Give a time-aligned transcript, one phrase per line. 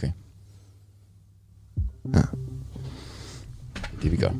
[0.00, 0.12] Okay.
[2.14, 2.22] Ja.
[4.02, 4.32] Det vi gør.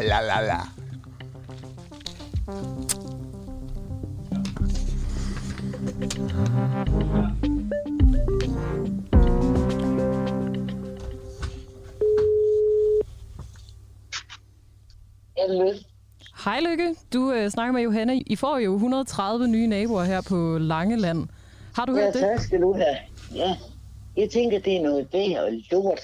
[0.00, 0.58] La la la.
[16.44, 18.20] Hej Lykke, du øh, snakker med Johanna.
[18.26, 21.28] I får jo 130 nye naboer her på Langeland.
[21.74, 22.20] Har du Ja, hørt det?
[22.22, 22.96] tak skal du have.
[23.34, 23.56] Ja,
[24.16, 26.00] jeg tænker, det er noget værd og lort.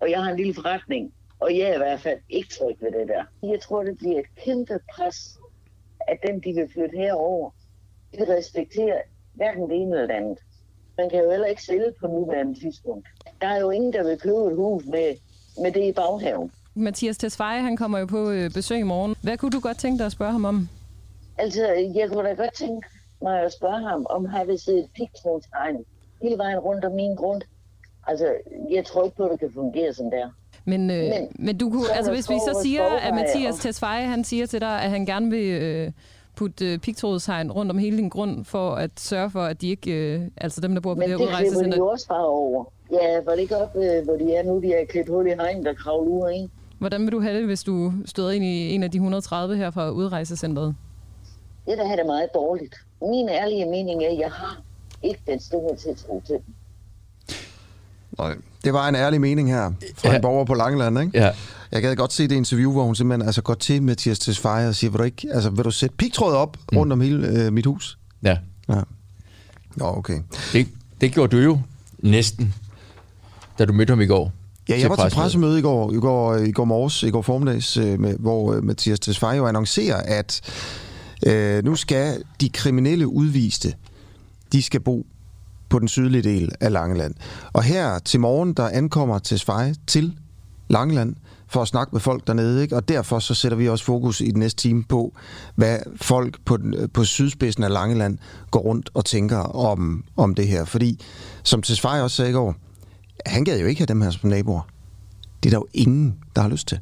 [0.00, 2.92] Og jeg har en lille forretning, og jeg er i hvert fald ikke tryg ved
[3.00, 3.24] det der.
[3.52, 5.38] Jeg tror, det bliver et kæmpe pres,
[6.08, 7.50] at dem, de vil flytte herover,
[8.18, 9.00] de respekterer
[9.34, 10.38] hverken det ene eller det andet.
[10.98, 13.08] Man kan jo heller ikke sælge på nuværende tidspunkt.
[13.40, 15.14] Der er jo ingen, der vil købe et hus med,
[15.62, 16.50] med det i baghaven.
[16.76, 19.14] Mathias Tesfaye, han kommer jo på øh, besøg i morgen.
[19.22, 20.68] Hvad kunne du godt tænke dig at spørge ham om?
[21.38, 22.86] Altså, jeg kunne da godt tænke
[23.22, 25.76] mig at spørge ham, om han vil se et pigtrådstegn
[26.22, 27.42] hele vejen rundt om min grund.
[28.06, 28.26] Altså,
[28.70, 30.28] jeg tror ikke på, at det kan fungere som der.
[30.64, 33.54] Men, øh, men, Men- men du kunne, så altså hvis vi så siger, at Mathias
[33.54, 35.92] Tesfaye, han siger til dig, at han gerne vil øh,
[36.36, 39.90] putte øh, pigtrådshegn rundt om hele din grund, for at sørge for, at de ikke,
[40.14, 42.08] øh, altså dem, der bor på Men det det her klipper de udrejsecenter, jo også
[42.08, 42.64] bare over.
[42.92, 45.30] Ja, var det ikke op, øh, hvor de er nu, de er klippet hul i
[45.30, 46.50] hegn, der kravler ud ind?
[46.78, 49.70] Hvordan vil du have det, hvis du stod ind i en af de 130 her
[49.70, 50.74] fra udrejsecenteret?
[51.66, 52.74] Det der er det meget dårligt.
[53.00, 54.60] Min ærlige mening er, at jeg har
[55.02, 56.54] ikke den store tiltro til dem.
[58.18, 60.16] Nej, det var en ærlig mening her fra ja.
[60.16, 61.18] en borger på Langeland, ikke?
[61.18, 61.30] Ja.
[61.72, 64.74] Jeg gad godt se det interview, hvor hun simpelthen altså, går til Mathias Tesfaye og
[64.74, 66.78] siger, vil du, ikke, altså, vil du sætte pigtråd op mm.
[66.78, 67.98] rundt om hele øh, mit hus?
[68.22, 68.38] Ja.
[68.68, 68.80] Ja.
[69.76, 70.20] Nå, okay.
[70.52, 70.68] Det,
[71.00, 71.58] det gjorde du jo
[71.98, 72.54] næsten,
[73.58, 74.32] da du mødte ham i går.
[74.68, 77.76] Ja, jeg var til pressemøde i går, i går, i går morges, i går formiddags,
[77.76, 80.40] øh, med, hvor øh, Mathias Tesfaye jo annoncerer, at
[81.26, 83.74] øh, nu skal de kriminelle udviste,
[84.52, 85.06] de skal bo
[85.68, 87.14] på den sydlige del af Langeland.
[87.52, 90.12] Og her til morgen, der ankommer Tesfaye til
[90.68, 91.14] Langeland
[91.48, 92.76] for at snakke med folk dernede, ikke?
[92.76, 95.14] og derfor så sætter vi også fokus i den næste time på,
[95.54, 98.18] hvad folk på, den, på sydspidsen af Langeland
[98.50, 100.64] går rundt og tænker om, om det her.
[100.64, 101.00] Fordi,
[101.42, 102.54] som Tesfaye også sagde i går,
[103.26, 104.62] han gad jo ikke have dem her som naboer.
[105.42, 106.80] Det er der jo ingen, der har lyst til.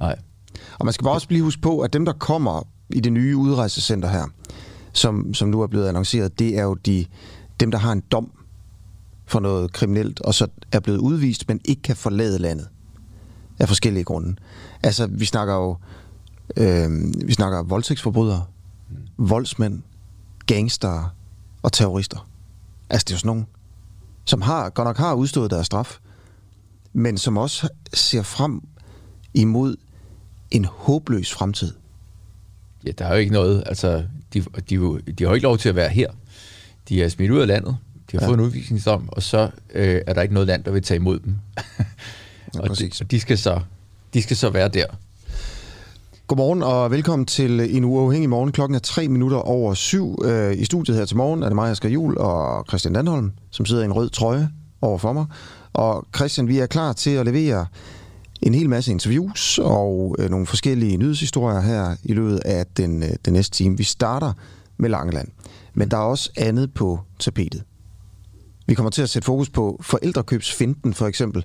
[0.00, 0.18] Nej.
[0.78, 3.36] Og man skal bare også blive huske på, at dem, der kommer i det nye
[3.36, 4.24] udrejsecenter her,
[4.92, 7.06] som, som nu er blevet annonceret, det er jo de,
[7.60, 8.32] dem, der har en dom
[9.26, 12.68] for noget kriminelt, og så er blevet udvist, men ikke kan forlade landet
[13.58, 14.36] af forskellige grunde.
[14.82, 15.76] Altså, vi snakker jo
[16.56, 16.90] øh,
[17.26, 18.44] vi snakker voldtægtsforbrydere,
[19.18, 19.82] voldsmænd,
[20.46, 21.14] gangster
[21.62, 22.28] og terrorister.
[22.90, 23.46] Altså, det er jo sådan nogen,
[24.28, 25.98] som har, godt nok har udstået deres straf,
[26.92, 28.62] men som også ser frem
[29.34, 29.76] imod
[30.50, 31.72] en håbløs fremtid.
[32.86, 35.68] Ja, der er jo ikke noget, altså, de, de, de har jo ikke lov til
[35.68, 36.10] at være her.
[36.88, 37.76] De er smidt ud af landet,
[38.10, 38.28] de har ja.
[38.28, 41.18] Fået en udvisningsdom, og så øh, er der ikke noget land, der vil tage imod
[41.18, 41.36] dem.
[42.54, 43.60] Ja, og, de, og de, skal så,
[44.14, 44.86] de skal så være der.
[46.28, 48.52] Godmorgen og velkommen til en uafhængig morgen.
[48.52, 50.18] Klokken er tre minutter over syv.
[50.24, 53.66] Øh, I studiet her til morgen er det mig, Asger Jul og Christian Landholm, som
[53.66, 54.48] sidder i en rød trøje
[54.82, 55.26] over for mig.
[55.72, 57.66] Og Christian, vi er klar til at levere
[58.42, 63.10] en hel masse interviews og øh, nogle forskellige nyhedshistorier her i løbet af den, øh,
[63.24, 63.76] den næste time.
[63.76, 64.32] Vi starter
[64.76, 65.28] med Langeland,
[65.74, 67.62] men der er også andet på tapetet.
[68.66, 71.44] Vi kommer til at sætte fokus på forældrekøbsfinden for eksempel.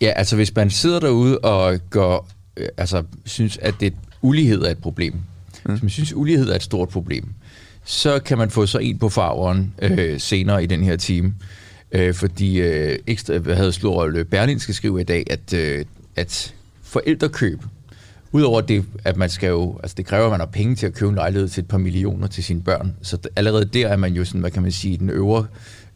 [0.00, 4.70] Ja, altså hvis man sidder derude og går, øh, altså, synes, at det ulighed er
[4.70, 5.70] et problem, mm.
[5.70, 7.28] hvis man synes, ulighed er et stort problem,
[7.84, 11.34] så kan man få så en på farveren øh, senere i den her time.
[11.92, 15.84] Øh, fordi øh, ekstra, hvad havde slået Berlinske skrive i dag, at, øh,
[16.16, 17.62] at forældrekøb,
[18.32, 20.94] udover det, at man skal jo, altså det kræver, at man har penge til at
[20.94, 22.94] købe en lejlighed til et par millioner til sine børn.
[23.02, 25.46] Så allerede der er man jo sådan, hvad kan man sige, den øvre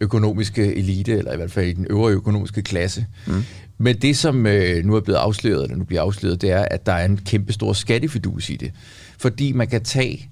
[0.00, 3.06] økonomiske elite, eller i hvert fald i den øvre økonomiske klasse.
[3.26, 3.44] Mm.
[3.82, 6.86] Men det, som øh, nu er blevet afsløret, eller nu bliver afsløret, det er, at
[6.86, 8.72] der er en kæmpe stor skattefidus i det.
[9.18, 10.28] Fordi man kan tage,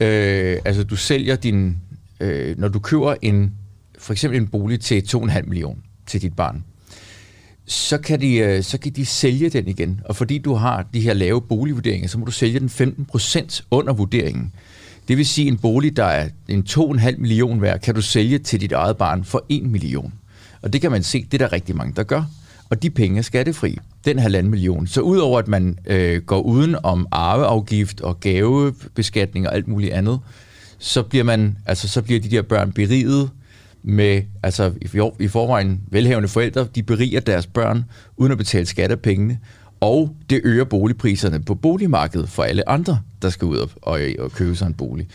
[0.00, 1.76] øh, altså du sælger din,
[2.20, 3.52] øh, når du køber en,
[3.98, 6.64] for eksempel en bolig til 2,5 millioner til dit barn,
[7.66, 10.00] så kan, de, øh, så kan de sælge den igen.
[10.04, 13.92] Og fordi du har de her lave boligvurderinger, så må du sælge den 15% under
[13.92, 14.52] vurderingen.
[15.08, 18.60] Det vil sige, en bolig, der er en 2,5 million værd, kan du sælge til
[18.60, 20.12] dit eget barn for 1 million.
[20.62, 22.24] Og det kan man se, det er der rigtig mange, der gør.
[22.70, 24.86] Og de penge er skattefri, den halvanden million.
[24.86, 30.20] Så udover at man øh, går uden om arveafgift og gavebeskatning og alt muligt andet,
[30.78, 33.30] så bliver man, altså så bliver de der børn beriget
[33.82, 34.72] med, altså
[35.20, 37.84] i, forvejen velhavende forældre, de beriger deres børn
[38.16, 39.38] uden at betale skat af pengene,
[39.80, 44.32] og det øger boligpriserne på boligmarkedet for alle andre, der skal ud og, og, og
[44.32, 45.08] købe sig en bolig.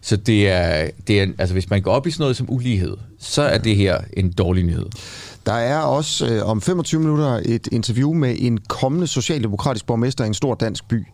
[0.00, 2.96] Så det er, det er, altså hvis man går op i sådan noget som ulighed,
[3.18, 4.86] så er det her en dårlig nyhed.
[5.48, 10.26] Der er også øh, om 25 minutter et interview med en kommende socialdemokratisk borgmester i
[10.26, 11.06] en stor dansk by,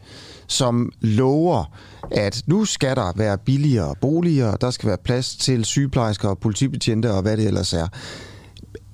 [0.46, 1.64] som lover,
[2.10, 7.12] at nu skal der være billigere boliger, der skal være plads til sygeplejersker og politibetjente
[7.12, 7.88] og hvad det ellers er.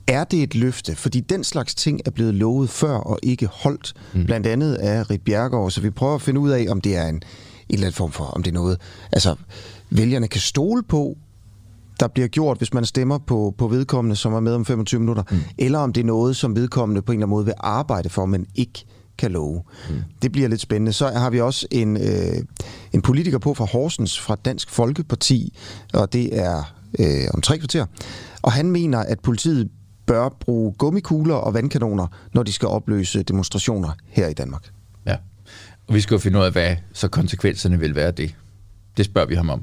[0.07, 0.97] Er det et løfte?
[0.97, 4.25] Fordi den slags ting er blevet lovet før og ikke holdt, mm.
[4.25, 7.07] blandt andet af Rit Bjergaard, så vi prøver at finde ud af, om det er
[7.07, 7.23] en, en
[7.69, 8.81] eller anden form for, om det er noget,
[9.13, 9.35] altså
[9.91, 11.17] vælgerne kan stole på,
[12.01, 15.23] der bliver gjort, hvis man stemmer på, på vedkommende, som er med om 25 minutter,
[15.31, 15.39] mm.
[15.59, 18.27] eller om det er noget, som vedkommende på en eller anden måde vil arbejde for,
[18.27, 18.85] men ikke
[19.19, 19.63] kan love.
[19.91, 19.97] Mm.
[20.23, 20.93] Det bliver lidt spændende.
[20.93, 22.45] Så har vi også en, øh,
[22.93, 25.59] en politiker på fra Horsens, fra Dansk Folkeparti,
[25.95, 27.87] og det er øh, om tre kvarter.
[28.43, 29.71] Og han mener, at politiet
[30.07, 34.71] bør bruge gummikugler og vandkanoner, når de skal opløse demonstrationer her i Danmark.
[35.07, 35.17] Ja,
[35.89, 38.35] og vi skal jo finde ud af, hvad så konsekvenserne vil være det.
[38.97, 39.63] Det spørger vi ham om.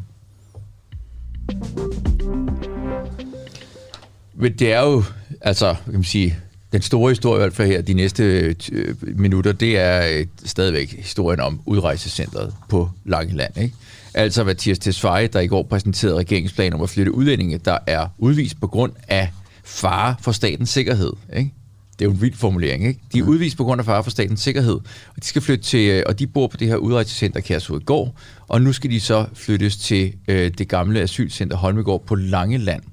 [4.35, 5.03] Men det er jo,
[5.41, 6.37] altså, kan man sige,
[6.71, 8.23] den store historie i hvert fald her, de næste
[8.71, 13.57] øh, minutter, det er øh, stadigvæk historien om udrejsecentret på Langeland.
[13.57, 13.75] Ikke?
[14.13, 18.59] Altså Mathias Tesfaye, der i går præsenterede regeringsplanen om at flytte udlændinge, der er udvist
[18.59, 19.29] på grund af
[19.63, 21.13] fare for statens sikkerhed.
[21.37, 21.51] Ikke?
[21.99, 22.99] Det er jo en vild formulering, ikke?
[23.13, 24.73] De er udvist på grund af fare for statens sikkerhed,
[25.09, 28.61] og de skal flytte til, øh, og de bor på det her udrejsecenter går, og
[28.61, 32.83] nu skal de så flyttes til øh, det gamle asylcenter Holmegård på Langeland.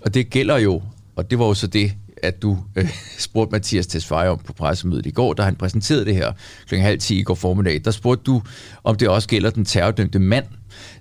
[0.00, 0.82] Og det gælder jo,
[1.16, 2.88] og det var jo så det, at du øh,
[3.18, 6.32] spurgte Mathias Tesfaye om på pressemødet i går, da han præsenterede det her
[6.68, 6.74] kl.
[6.74, 7.80] halv 10 i går formiddag.
[7.84, 8.42] Der spurgte du,
[8.84, 10.44] om det også gælder den terrordømte mand,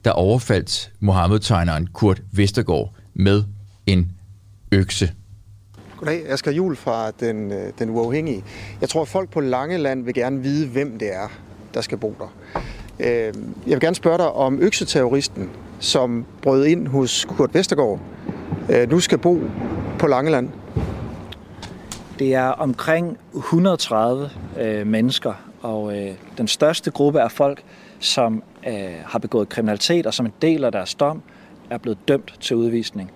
[0.06, 3.44] der overfaldt Mohammed-tegneren Kurt Vestergaard med
[3.86, 4.12] en
[4.72, 5.12] økse.
[5.98, 8.44] Goddag, Asger Jul fra den, øh, den uafhængige.
[8.82, 11.28] Jeg tror, at folk på Langeland vil gerne vide, hvem det er,
[11.74, 12.34] der skal bo der.
[13.00, 15.50] Øhm, jeg vil gerne spørge dig om økseterroristen,
[15.80, 18.00] som brød ind hos Kurt Vestergaard,
[18.70, 19.40] øh, nu skal bo
[20.00, 20.50] på Langeland.
[22.20, 27.64] Det er omkring 130 øh, mennesker, og øh, den største gruppe er folk,
[28.00, 28.74] som øh,
[29.06, 31.22] har begået kriminalitet, og som en del af deres dom
[31.70, 33.12] er blevet dømt til udvisning.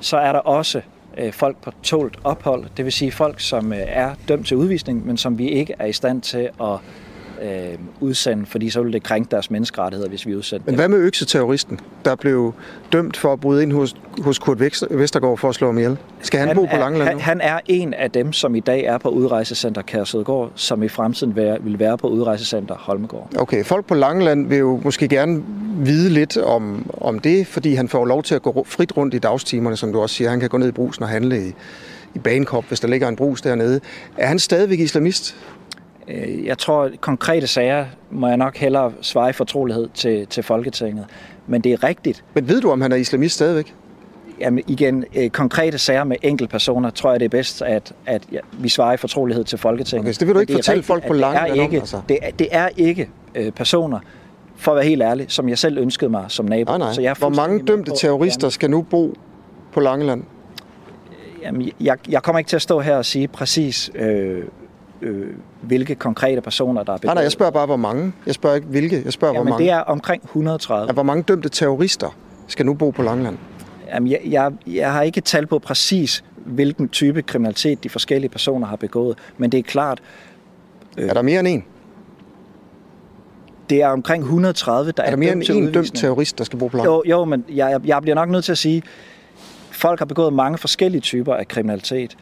[0.00, 0.80] Så er der også
[1.18, 5.06] øh, folk på tålt ophold, det vil sige folk, som øh, er dømt til udvisning,
[5.06, 6.78] men som vi ikke er i stand til at
[7.42, 10.98] øh, udsende, fordi så ville det krænke deres menneskerettigheder, hvis vi udsendte Men hvad med
[10.98, 12.54] økseterroristen, der blev
[12.92, 14.60] dømt for at bryde ind hos, hos Kurt
[14.90, 15.96] Vestergaard for at slå ham ihjel?
[16.20, 18.84] Skal han, han bo på Langeland han, han er en af dem, som i dag
[18.84, 23.30] er på udrejsecenter Kærsødgård, som i fremtiden vil, vil være på udrejsecenter Holmegård.
[23.38, 25.42] Okay, folk på Langeland vil jo måske gerne
[25.78, 29.18] vide lidt om, om det, fordi han får lov til at gå frit rundt i
[29.18, 30.30] dagstimerne, som du også siger.
[30.30, 31.52] Han kan gå ned i brusen og handle i,
[32.14, 33.80] i Bankop, hvis der ligger en brus dernede.
[34.16, 35.36] Er han stadigvæk islamist?
[36.08, 40.42] Øh, jeg tror, at konkrete sager må jeg nok hellere svare i fortrolighed til, til
[40.42, 41.06] Folketinget.
[41.46, 42.24] Men det er rigtigt.
[42.34, 43.74] Men ved du, om han er islamist stadigvæk?
[44.40, 48.22] Jamen igen, øh, konkrete sager med enkelte personer, tror jeg det er bedst, at, at
[48.32, 50.04] ja, vi svarer i fortrolighed til Folketinget.
[50.04, 52.00] Okay, så det vil du ikke fortælle rigtigt, folk på langt det er ikke, altså.
[52.08, 53.98] det, er, det er ikke øh, personer,
[54.56, 56.70] for at være helt ærlig, som jeg selv ønskede mig som nabo.
[56.70, 56.92] Nej, nej.
[56.92, 59.14] Så jeg Hvor mange dømte på, terrorister skal nu bo
[59.72, 60.24] på Langeland?
[61.42, 64.44] Jamen, jeg, jeg kommer ikke til at stå her og sige præcis, øh,
[65.02, 65.26] øh,
[65.60, 67.04] hvilke konkrete personer, der er begået.
[67.04, 68.12] Nej, nej, jeg spørger bare, hvor mange.
[68.26, 69.02] Jeg spørger ikke, hvilke.
[69.04, 69.64] Jeg spørger, Jamen, hvor mange.
[69.64, 70.86] det er omkring 130.
[70.86, 72.16] Ja, hvor mange dømte terrorister
[72.46, 73.38] skal nu bo på Langeland?
[73.94, 78.66] Jamen, jeg, jeg, jeg har ikke tal på præcis, hvilken type kriminalitet de forskellige personer
[78.66, 80.00] har begået, men det er klart...
[80.98, 81.64] Øh, er der mere end en?
[83.70, 86.58] Det er omkring 130, der er, er der mere end en dømt terrorist, der skal
[86.58, 87.02] bo på Langeland?
[87.06, 88.82] Jo, jo men jeg, jeg bliver nok nødt til at sige,
[89.70, 92.16] folk har begået mange forskellige typer af kriminalitet.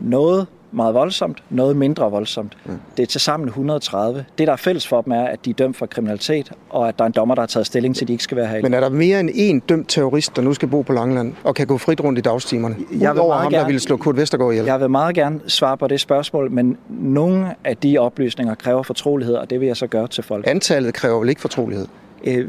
[0.00, 2.56] Noget meget voldsomt, noget mindre voldsomt.
[2.64, 2.78] Mm.
[2.96, 4.24] Det er til sammen 130.
[4.38, 6.98] Det, der er fælles for dem, er, at de er dømt for kriminalitet, og at
[6.98, 8.62] der er en dommer, der har taget stilling til, at de ikke skal være her.
[8.62, 11.54] Men er der mere end én dømt terrorist, der nu skal bo på Langeland, og
[11.54, 12.76] kan gå frit rundt i dagstimerne?
[13.00, 14.66] Jeg vil ham, gerne, der ville slå Kurt Vestergaard ihjel.
[14.66, 19.34] Jeg vil meget gerne svare på det spørgsmål, men nogle af de oplysninger kræver fortrolighed,
[19.34, 20.44] og det vil jeg så gøre til folk.
[20.46, 21.86] Antallet kræver vel ikke fortrolighed?
[22.24, 22.48] Øh,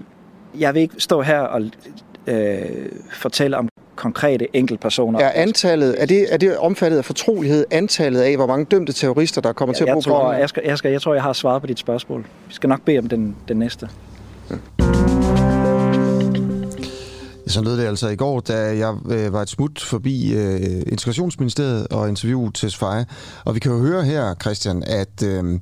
[0.60, 1.62] jeg vil ikke stå her og
[2.28, 2.62] øh,
[3.14, 3.71] fortælle om
[4.02, 5.20] konkrete enkeltpersoner.
[5.20, 9.42] Er antallet, er det, er det omfattet af fortrolighed, antallet af, hvor mange dømte terrorister,
[9.42, 11.24] der kommer ja, til at bo tror, på jeg, skal, jeg, skal, jeg tror, jeg
[11.24, 12.26] har svaret på dit spørgsmål.
[12.48, 13.90] Vi skal nok bede om den, den næste.
[14.50, 14.56] Ja.
[17.48, 21.88] Så lød det altså i går, da jeg øh, var et smut forbi øh, Integrationsministeriet
[21.88, 23.06] og interviewet til Sfaje.
[23.46, 25.60] Og vi kan jo høre her, Christian, at øh,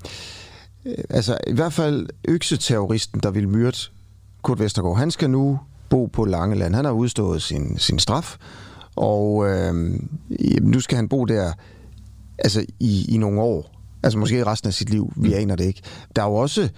[1.09, 3.77] altså, i hvert fald økseterroristen, der vil myrde
[4.41, 6.75] Kurt Vestergaard, han skal nu bo på Langeland.
[6.75, 8.37] Han har udstået sin, sin straf,
[8.95, 9.73] og øh,
[10.61, 11.53] nu skal han bo der
[12.37, 13.75] altså i, i nogle år.
[14.03, 15.81] Altså måske resten af sit liv, vi aner det ikke.
[16.15, 16.69] Der er jo også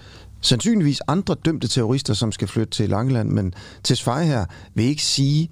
[0.41, 3.53] sandsynligvis andre dømte terrorister, som skal flytte til Langeland, men
[3.83, 5.49] Tesfaye her vil ikke sige,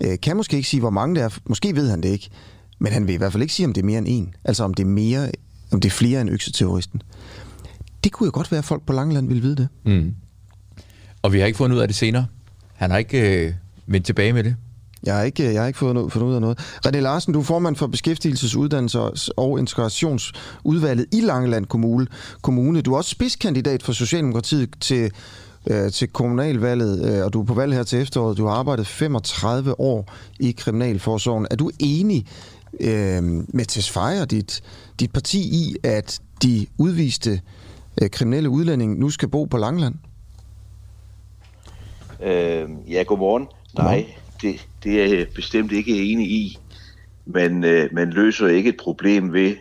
[0.00, 1.38] øh, kan måske ikke sige, hvor mange det er.
[1.46, 2.30] Måske ved han det ikke,
[2.78, 4.34] men han vil i hvert fald ikke sige, om det er mere end en.
[4.44, 5.30] Altså om det er, mere,
[5.72, 7.02] om det er flere end økseterroristen.
[8.04, 9.68] Det kunne jo godt være, at folk på Langeland ville vide det.
[9.84, 10.14] Mm.
[11.22, 12.26] Og vi har ikke fundet ud af det senere.
[12.74, 13.52] Han har ikke øh,
[13.86, 14.56] vendt tilbage med det.
[15.04, 16.58] Jeg har ikke, øh, jeg har ikke fået noget, fundet ud af noget.
[16.86, 22.06] René Larsen, du er formand for Beskæftigelsesuddannelses- og Integrationsudvalget i Langeland Kommune.
[22.42, 22.80] Kommune.
[22.80, 25.10] Du er også spidskandidat for Socialdemokratiet til,
[25.66, 28.38] øh, til kommunalvalget, øh, og du er på valg her til efteråret.
[28.38, 31.46] Du har arbejdet 35 år i Kriminalforsorgen.
[31.50, 32.26] Er du enig
[32.80, 34.62] øh, med Tesfaye og dit,
[35.00, 37.40] dit parti i, at de udviste
[38.02, 39.94] øh, kriminelle udlændinge nu skal bo på Langeland?
[42.22, 43.48] Øh, ja, godmorgen.
[43.78, 46.58] Nej, det, det er jeg bestemt ikke enig i.
[47.26, 49.56] Men øh, man løser ikke et problem ved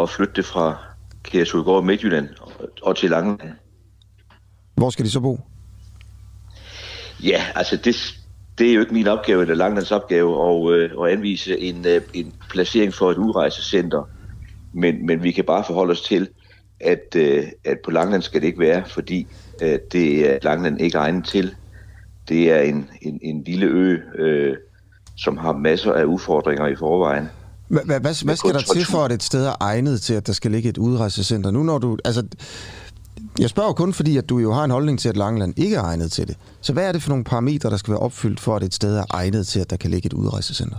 [0.00, 0.76] at flytte det fra
[1.22, 2.28] Kærsudgård Midtjylland
[2.82, 3.50] og til Langeland.
[4.74, 5.40] Hvor skal de så bo?
[7.22, 7.96] Ja, altså det,
[8.58, 12.00] det er jo ikke min opgave, eller Langelands opgave, at, øh, at anvise en, øh,
[12.14, 14.08] en placering for et udrejsecenter.
[14.72, 16.28] Men, men vi kan bare forholde os til,
[16.80, 19.26] at, øh, at på Langeland skal det ikke være, fordi
[19.62, 21.54] øh, det er Langeland ikke egnet til.
[22.28, 24.56] Det er en, en, en lille ø, øh,
[25.16, 27.28] som har masser af udfordringer i forvejen.
[27.68, 30.32] Hvad, hvad, hvad, skal der til for, at et sted er egnet til, at der
[30.32, 31.50] skal ligge et udrejsecenter?
[31.50, 32.26] Nu når du, altså,
[33.38, 35.82] jeg spørger kun fordi, at du jo har en holdning til, at Langeland ikke er
[35.82, 36.36] egnet til det.
[36.60, 38.96] Så hvad er det for nogle parametre, der skal være opfyldt for, at et sted
[38.96, 40.76] er egnet til, at der kan ligge et udrejsecenter?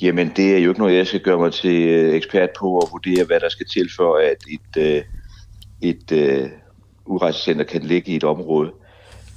[0.00, 2.88] Jamen, det er jo ikke noget, jeg skal gøre mig til øh, ekspert på og
[2.92, 5.02] vurdere, hvad der skal til for, at et, øh,
[5.80, 6.50] et uh,
[7.14, 8.70] udrejsecenter kan ligge i et område.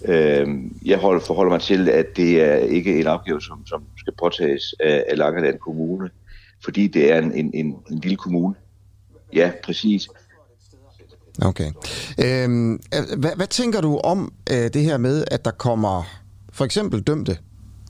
[0.05, 0.47] Øh,
[0.85, 4.75] jeg holder, forholder mig til, at det er ikke en opgave, som, som skal påtages
[4.79, 6.09] af, af Langeland Kommune,
[6.63, 8.55] fordi det er en, en, en, en lille kommune.
[9.33, 10.07] Ja, præcis.
[11.41, 11.71] Okay.
[12.25, 12.79] Øhm,
[13.17, 16.03] hvad, hvad tænker du om øh, det her med, at der kommer
[16.53, 17.37] for eksempel dømte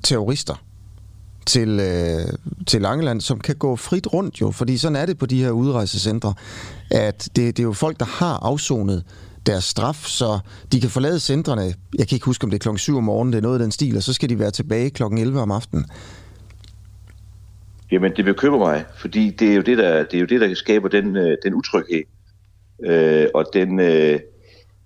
[0.03, 0.63] terrorister
[1.45, 2.33] til, øh,
[2.67, 5.51] til Langeland, som kan gå frit rundt jo, fordi sådan er det på de her
[5.51, 6.33] udrejsecentre,
[6.91, 9.03] at det, det er jo folk, der har afsonet
[9.45, 10.39] deres straf, så
[10.71, 13.33] de kan forlade centrene, jeg kan ikke huske, om det er klokken 7 om morgenen,
[13.33, 15.51] det er noget af den stil, og så skal de være tilbage klokken 11 om
[15.51, 15.85] aftenen.
[17.91, 20.53] Jamen, det bekymrer mig, fordi det er jo det, der, det er jo det, der
[20.55, 22.03] skaber den, øh, den utryghed
[22.83, 24.19] øh, og den øh,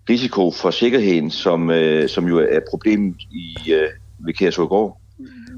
[0.10, 5.02] risiko for sikkerheden, som, øh, som jo er problemet i, øh, ved Kærsågård.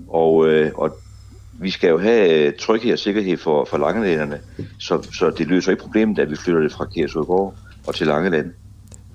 [0.08, 0.98] Og, øh, og
[1.60, 4.39] vi skal jo have øh, tryghed og sikkerhed for, for langelænderne,
[4.80, 7.56] så, så det løser ikke problemet, at vi flytter det fra Kærsågård
[7.88, 8.54] og til Langeland.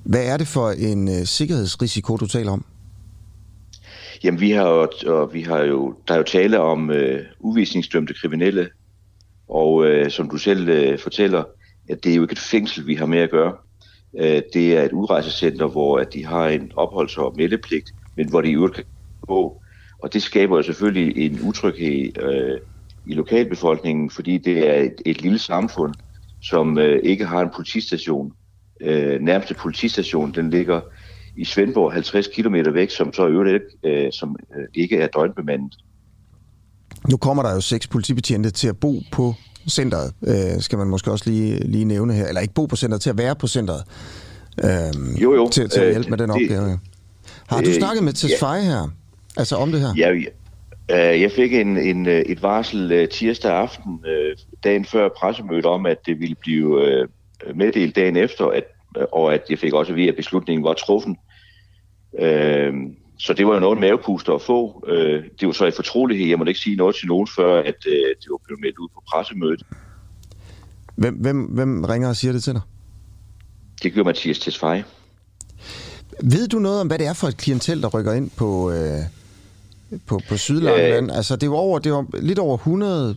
[0.05, 2.65] Hvad er det for en øh, sikkerhedsrisiko, du taler om?
[4.25, 8.15] Jamen, vi har jo, og vi har jo, der er jo tale om øh, uvisningsdømte
[8.15, 8.69] kriminelle,
[9.49, 11.45] og øh, som du selv øh, fortæller,
[11.89, 13.53] at det er jo ikke et fængsel, vi har med at gøre.
[14.19, 18.41] Øh, det er et udrejsecenter, hvor at de har en opholds- og meldepligt, men hvor
[18.41, 18.85] de i øvrigt kan
[19.27, 19.63] gå.
[20.03, 22.61] Og det skaber jo selvfølgelig en utryghed øh,
[23.07, 25.95] i lokalbefolkningen, fordi det er et, et lille samfund,
[26.43, 28.33] som øh, ikke har en politistation.
[28.83, 30.81] Øh, nærmeste politistation, den ligger
[31.37, 35.77] i Svendborg 50 km væk, som så øvrigt øh, som, øh, ikke er døgnbemandet.
[37.09, 39.35] Nu kommer der jo seks politibetjente til at bo på
[39.71, 42.27] centret, øh, skal man måske også lige, lige nævne her.
[42.27, 43.85] Eller ikke bo på centret, til at være på centret.
[44.65, 45.49] Øh, jo, jo.
[45.49, 46.79] Til, til at hjælpe øh, med den det, opgave.
[47.47, 48.63] Har du øh, snakket med Tesfaye ja.
[48.63, 48.89] her?
[49.37, 49.95] Altså om det her?
[49.97, 50.11] Ja,
[50.89, 51.21] ja.
[51.21, 54.01] jeg fik en, en, et varsel tirsdag aften,
[54.65, 57.07] dagen før pressemødet, om, at det ville blive
[57.55, 58.65] meddelt dagen efter, at,
[59.13, 61.17] og at jeg fik også at vide, at beslutningen var truffen.
[63.19, 64.85] Så det var jo noget mavepuster at få.
[64.89, 66.27] Øh, det var så i fortrolighed.
[66.27, 68.89] Jeg måtte ikke sige noget til nogen, før at øh, det var blevet meldt ud
[68.95, 69.63] på pressemødet.
[70.95, 72.63] Hvem, hvem, hvem ringer og siger det til dig?
[73.83, 74.85] Det gør Mathias Tesfaye.
[76.23, 79.01] Ved du noget om, hvad det er for et klientel, der rykker ind på, øh,
[80.07, 81.11] på, på Sydlangeland?
[81.11, 83.17] Øh, altså, det jo over, det er lidt over 100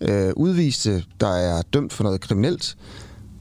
[0.00, 2.76] øh, udviste, der er dømt for noget kriminelt.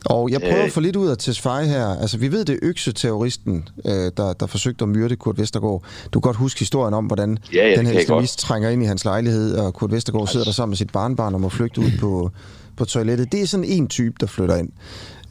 [0.06, 1.86] Og jeg prøver øh, at få lidt ud af Tesfaye her.
[1.86, 5.84] Altså, vi ved, det er økse-terroristen, øh, der, der forsøgte at myrde Kurt Vestergaard.
[6.14, 8.86] Du kan godt huske historien om, hvordan ja, ja, den her islamist trænger ind i
[8.86, 11.92] hans lejlighed, og Kurt Vestergaard sidder der sammen med sit barnbarn og må flygte ud
[12.00, 12.32] på,
[12.78, 13.32] på toilettet.
[13.32, 14.70] Det er sådan en type, der flytter ind.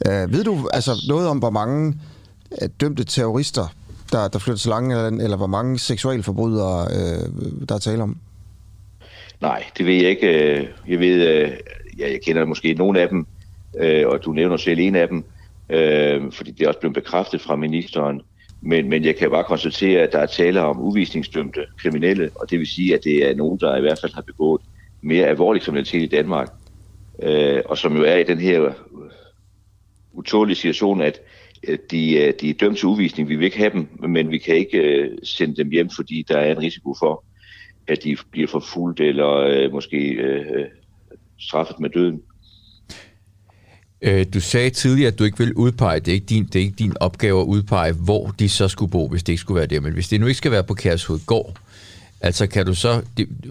[0.07, 1.93] Øh, ved du altså noget om, hvor mange
[2.61, 3.75] øh, dømte terrorister,
[4.11, 7.29] der, der flytter til Langeland, eller hvor mange seksualforbrydere, øh,
[7.69, 8.17] der er tale om?
[9.41, 10.27] Nej, det ved jeg ikke.
[10.27, 11.51] Øh, jeg ved, øh,
[11.99, 13.25] ja, jeg kender måske nogle af dem,
[13.79, 15.23] øh, og du nævner selv en af dem,
[15.69, 18.21] øh, fordi det er også blevet bekræftet fra ministeren.
[18.61, 22.59] Men, men jeg kan bare konstatere, at der er tale om uvisningsdømte kriminelle, og det
[22.59, 24.61] vil sige, at det er nogen, der i hvert fald har begået
[25.01, 26.49] mere alvorlig kriminalitet i Danmark,
[27.23, 28.73] øh, og som jo er i den her øh,
[30.13, 31.19] utålige situation, at
[31.91, 33.29] de, øh, de er dømt til udvisning.
[33.29, 36.37] Vi vil ikke have dem, men vi kan ikke øh, sende dem hjem, fordi der
[36.37, 37.23] er en risiko for,
[37.87, 40.19] at de bliver forfulgt eller måske
[41.39, 42.21] straffet med døden.
[44.33, 46.75] Du sagde tidligere, at du ikke vil udpege, det er ikke din, det er ikke
[46.79, 49.79] din opgave at udpege, hvor de så skulle bo, hvis det ikke skulle være der.
[49.79, 51.59] Men hvis det nu ikke skal være på Kærshovedgård,
[52.23, 53.01] Altså kan du så,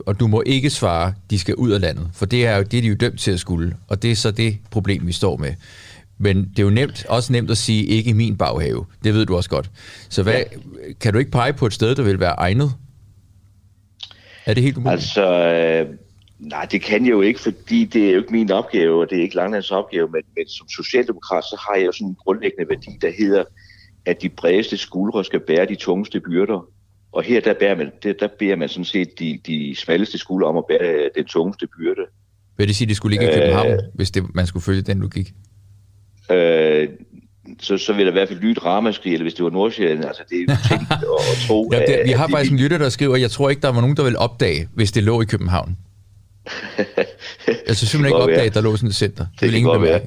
[0.07, 2.77] og du må ikke svare, de skal ud af landet, for det er jo det,
[2.77, 5.37] er de jo dømt til at skulle, og det er så det problem, vi står
[5.37, 5.55] med.
[6.19, 8.85] Men det er jo nemt, også nemt at sige, ikke i min baghave.
[9.05, 9.71] Det ved du også godt.
[10.09, 10.43] Så hvad, ja.
[11.01, 12.73] kan du ikke pege på et sted, der vil være egnet?
[14.47, 14.93] Er det helt umuligt?
[14.93, 15.87] Altså, øh,
[16.43, 19.19] nej, det kan jeg jo ikke, fordi det er jo ikke min opgave, og det
[19.19, 22.69] er ikke Langlands opgave, men, men som socialdemokrat, så har jeg jo sådan en grundlæggende
[22.69, 23.45] værdi, der hedder,
[24.07, 26.69] at de bredeste skuldre skal bære de tungeste byrder.
[27.13, 30.49] Og her der bærer man, der, der beder man sådan set de, de smalleste skuldre
[30.49, 32.01] om at bære den tungeste byrde.
[32.57, 34.83] Vil det sige, at det skulle ligge i København, øh, hvis det, man skulle følge
[34.83, 35.33] den logik?
[36.31, 36.89] Øh,
[37.61, 40.05] så, så vil der i hvert fald lyde et ramaskrig, eller hvis det var Nordsjælland,
[40.05, 40.99] altså det er jo tænkt at,
[41.33, 41.71] at tro...
[41.73, 43.97] ja, det, vi har faktisk en lytter, der skriver, jeg tror ikke, der var nogen,
[43.97, 45.77] der vil opdage, hvis det lå i København.
[47.67, 49.25] jeg synes simpelthen ikke opdage, at der lå sådan et center.
[49.25, 50.01] Det, det vil ingen være.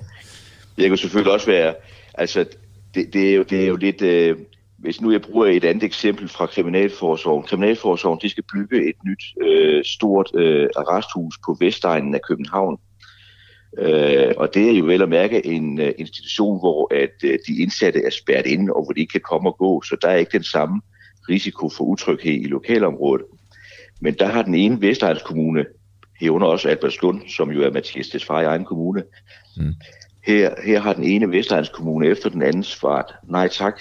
[0.78, 1.76] Jeg kan selvfølgelig også være...
[2.14, 2.46] Altså,
[2.96, 4.02] det, det, er, jo, det er jo lidt...
[4.02, 4.38] Øh,
[4.78, 7.44] hvis nu jeg bruger et andet eksempel fra Kriminalforsorgen.
[7.44, 12.78] Kriminalforsorgen de skal bygge et nyt øh, stort øh, arresthus på Vestegnen af København.
[13.78, 17.62] Øh, og det er jo vel at mærke en uh, institution, hvor at uh, de
[17.62, 19.82] indsatte er spærret inde, og hvor de ikke kan komme og gå.
[19.82, 20.82] Så der er ikke den samme
[21.30, 23.26] risiko for utryghed i lokalområdet.
[24.02, 25.66] Men der har den ene Vestegns Kommune,
[26.20, 29.04] herunder også Albertslund, som jo er Mathias Tesfaye egen kommune,
[29.58, 29.74] mm.
[30.24, 33.80] her, her har den ene Vestegns Kommune efter den anden svaret nej tak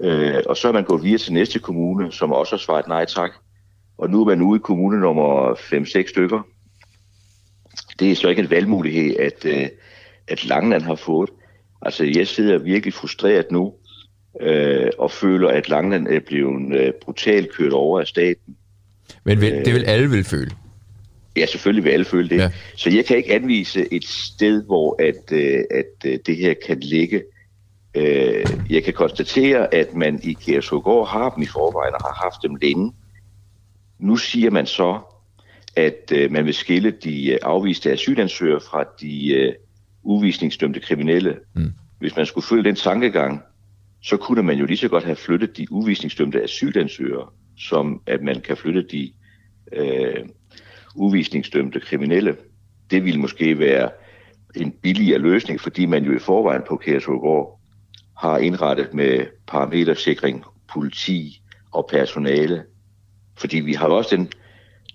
[0.00, 3.04] Øh, og så er man gået videre til næste kommune, som også har svaret nej
[3.04, 3.30] tak.
[3.98, 6.42] Og nu er man ude i kommune nummer 5-6 stykker.
[7.98, 9.68] Det er så ikke en valgmulighed, at, øh,
[10.28, 11.30] at Langland har fået.
[11.82, 13.74] Altså, jeg sidder virkelig frustreret nu,
[14.40, 18.56] øh, og føler, at Langland er blevet øh, brutalt kørt over af staten.
[19.24, 20.50] Men vil, det vil alle vil føle?
[21.36, 22.36] Ja, selvfølgelig vil alle føle det.
[22.36, 22.50] Ja.
[22.76, 26.80] Så jeg kan ikke anvise et sted, hvor at, øh, at øh, det her kan
[26.80, 27.22] ligge.
[27.94, 32.42] Øh, jeg kan konstatere, at man i Kærsugård har dem i forvejen og har haft
[32.42, 32.92] dem længe.
[33.98, 34.98] Nu siger man så,
[35.76, 39.52] at øh, man vil skille de afviste asylansøgere fra de øh,
[40.02, 41.36] uvisningsdømte kriminelle.
[41.54, 41.72] Mm.
[41.98, 43.42] Hvis man skulle følge den tankegang,
[44.02, 48.40] så kunne man jo lige så godt have flyttet de uvisningsdømte asylansøgere, som at man
[48.40, 49.12] kan flytte de
[49.72, 50.24] øh,
[50.94, 52.36] uvisningsdømte kriminelle.
[52.90, 53.90] Det ville måske være
[54.56, 57.60] en billigere løsning, fordi man jo i forvejen på Kærsugård
[58.18, 62.64] har indrettet med parametersikring, politi og personale.
[63.36, 64.28] Fordi vi har også den,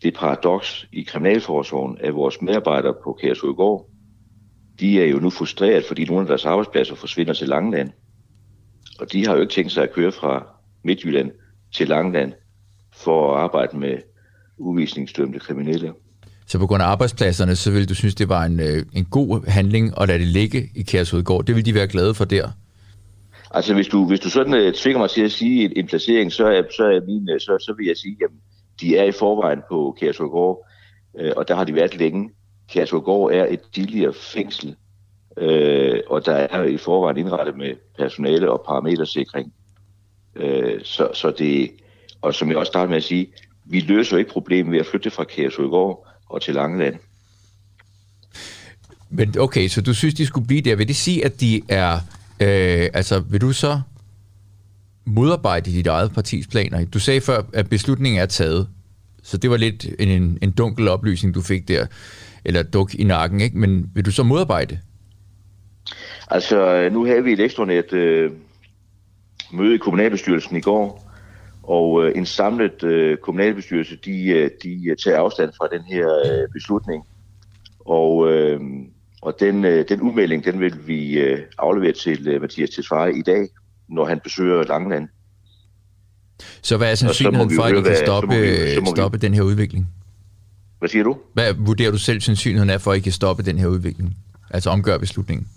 [0.03, 3.89] det paradoks i Kriminalforsorgen, at vores medarbejdere på Kærsudgård,
[4.79, 7.91] de er jo nu frustreret, fordi nogle af deres arbejdspladser forsvinder til Langland.
[8.99, 10.47] Og de har jo ikke tænkt sig at køre fra
[10.83, 11.31] Midtjylland
[11.75, 12.33] til Langland
[12.93, 13.97] for at arbejde med
[14.60, 15.93] uvisningsdømte kriminelle.
[16.50, 19.48] Så på grund af arbejdspladserne, så vil du synes, det var en, øh, en god
[19.48, 21.45] handling at lade det ligge i Kærsudgård.
[21.45, 22.50] Det vil de være glade for der?
[23.52, 26.32] Altså, hvis du, hvis du sådan uh, tvinger mig til at sige en, en placering,
[26.32, 28.30] så, er, så, er min, øh, så, så vil jeg sige, at
[28.82, 30.67] de er i forvejen på Kærsholgård,
[31.13, 32.30] uh, og der har de været længe.
[32.69, 34.76] Kærsholgård er et tidligere fængsel,
[35.41, 39.54] uh, og der er i forvejen indrettet med personale og parametersikring.
[40.36, 41.72] Uh, så, så det,
[42.22, 43.28] og som jeg også startede med at sige,
[43.69, 46.95] vi løser ikke problemet ved at flytte fra Kærsholgård og til Langeland.
[49.10, 50.75] Men okay, så du synes, de skulle blive der.
[50.75, 51.99] Vil det sige, at de er
[52.41, 53.82] Øh, altså, vil du så
[55.05, 56.86] modarbejde dit eget partis planer?
[56.86, 58.67] Du sagde før, at beslutningen er taget,
[59.23, 61.86] så det var lidt en, en, en dunkel oplysning, du fik der,
[62.45, 63.58] eller duk i nakken, ikke?
[63.58, 64.79] Men vil du så modarbejde?
[66.27, 68.32] Altså, nu havde vi et ekstranet øh,
[69.53, 71.09] møde i kommunalbestyrelsen i går,
[71.69, 76.47] og øh, en samlet øh, kommunalbestyrelse, de, øh, de tager afstand fra den her øh,
[76.53, 77.03] beslutning.
[77.79, 78.60] Og øh,
[79.21, 83.21] og den, øh, den udmelding, den vil vi øh, aflevere til øh, Mathias Tesfaye i
[83.21, 83.47] dag,
[83.89, 85.08] når han besøger Langeland.
[86.62, 89.19] Så hvad er sandsynligheden for, at I kan stoppe, så må vi, så må stoppe
[89.21, 89.27] vi...
[89.27, 89.88] den her udvikling?
[90.79, 91.17] Hvad siger du?
[91.34, 94.17] Hvad vurderer du selv sandsynligheden er for, at I kan stoppe den her udvikling?
[94.49, 95.47] Altså omgøre beslutningen?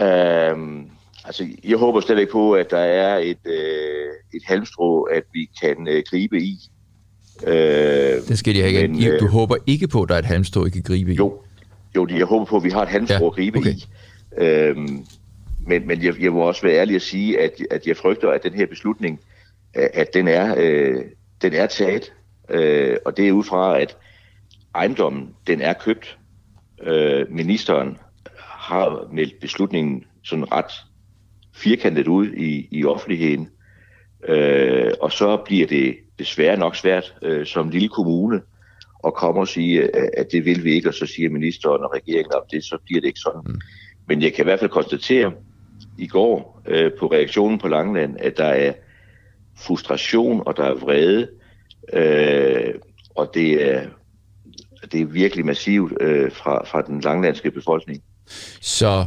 [0.00, 0.90] Um,
[1.24, 5.48] altså, jeg håber slet ikke på, at der er et, øh, et halmstrå, at vi
[5.62, 6.58] kan øh, gribe i.
[7.46, 7.54] Øh,
[8.28, 8.88] det skal jeg ikke.
[8.88, 11.16] Men, du øh, håber ikke på, at der er et halmstrå, I kan gribe i?
[11.16, 11.42] Jo,
[11.96, 13.72] jo, jeg håber på, at vi har et halmstrå at gribe okay.
[13.72, 13.86] i.
[14.38, 15.06] Øhm,
[15.66, 18.42] men men jeg, jeg må også være ærlig at sige, at, at jeg frygter, at
[18.42, 19.20] den her beslutning,
[19.74, 21.04] at den er, øh,
[21.42, 22.12] den er taget.
[22.48, 23.96] Øh, og det er ud fra, at
[24.74, 26.18] ejendommen, den er købt.
[26.82, 27.98] Øh, ministeren
[28.38, 30.72] har meldt beslutningen sådan ret
[31.54, 33.48] firkantet ud i, i offentligheden.
[34.28, 38.40] Øh, og så bliver det desværre nok svært øh, som lille kommune
[39.06, 42.34] at komme og sige, at det vil vi ikke, og så siger ministeren og regeringen
[42.34, 43.40] om det, så bliver det ikke sådan.
[43.46, 43.60] Mm.
[44.08, 45.32] Men jeg kan i hvert fald konstatere
[45.98, 48.72] i går øh, på reaktionen på Langeland, at der er
[49.56, 51.28] frustration og der er vrede,
[51.92, 52.74] øh,
[53.14, 53.86] og det er,
[54.92, 58.02] det er virkelig massivt øh, fra, fra den langlandske befolkning.
[58.60, 59.06] Så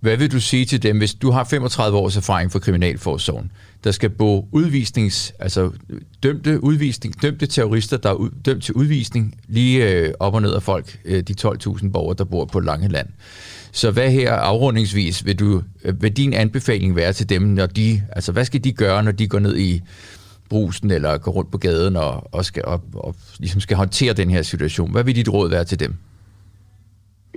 [0.00, 3.50] hvad vil du sige til dem, hvis du har 35 års erfaring fra Kriminalforsorgen,
[3.84, 5.70] der skal bo udvisnings, altså
[6.22, 10.54] dømte, udvisning, dømte terrorister, der er ud, dømt til udvisning, lige øh, op og ned
[10.54, 13.08] af folk, øh, de 12.000 borgere, der bor på Langeland.
[13.72, 18.02] Så hvad her afrundingsvis vil, du, øh, vil din anbefaling være til dem, når de,
[18.12, 19.80] altså hvad skal de gøre, når de går ned i
[20.48, 24.30] brusen eller går rundt på gaden og, og, skal, og, og ligesom skal håndtere den
[24.30, 24.92] her situation?
[24.92, 25.94] Hvad vil dit råd være til dem?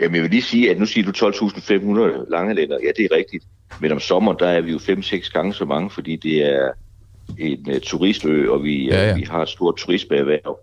[0.01, 2.77] Jamen, jeg vil lige sige, at nu siger du 12.500 langelænder.
[2.83, 3.45] Ja, det er rigtigt.
[3.81, 6.71] Men om sommeren, der er vi jo 5-6 gange så mange, fordi det er
[7.39, 9.15] en uh, turistø, og vi, ja, ja.
[9.15, 10.59] vi har et stort turismeerhverv.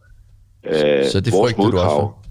[0.66, 2.24] Uh, så det frygter du også for?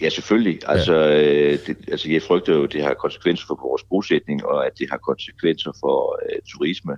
[0.00, 0.60] Ja, selvfølgelig.
[0.66, 1.52] Altså, ja.
[1.52, 4.72] Øh, det, altså, jeg frygter jo, at det har konsekvenser for vores bosætning, og at
[4.78, 6.96] det har konsekvenser for uh, turisme.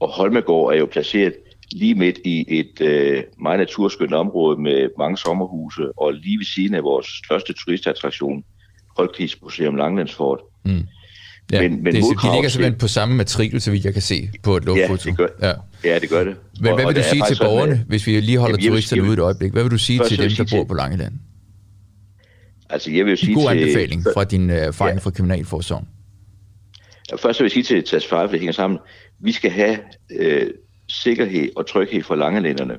[0.00, 1.34] Og Holmegård er jo placeret
[1.72, 6.74] lige midt i et øh, meget naturskønt område med mange sommerhuse, og lige ved siden
[6.74, 8.44] af vores største turistattraktion,
[8.96, 10.40] Folketidsmuseum Langlandsfort.
[10.64, 10.86] Mm.
[11.52, 14.30] Ja, men, men det, de ligger simpelthen på samme matrikel, så vidt jeg kan se
[14.42, 15.10] på et luftfoto.
[15.10, 15.52] Ja, det gør, ja.
[15.84, 16.36] ja, det, gør det.
[16.60, 19.12] Men hvad vil du sige til borgerne, med, hvis vi lige holder jamen, turisterne ude
[19.12, 19.52] et øjeblik?
[19.52, 21.12] Hvad vil du sige til dem, der bor på Langeland?
[22.70, 25.00] Altså, jeg vil sige en god til, anbefaling fra din uh, erfaring ja.
[25.00, 25.88] fra Kriminalforsorgen.
[27.10, 28.78] Ja, først vil jeg sige til Task 5, det hænger sammen.
[29.20, 29.78] Vi skal have
[30.10, 30.50] øh,
[30.88, 32.76] sikkerhed og tryghed for langelænderne.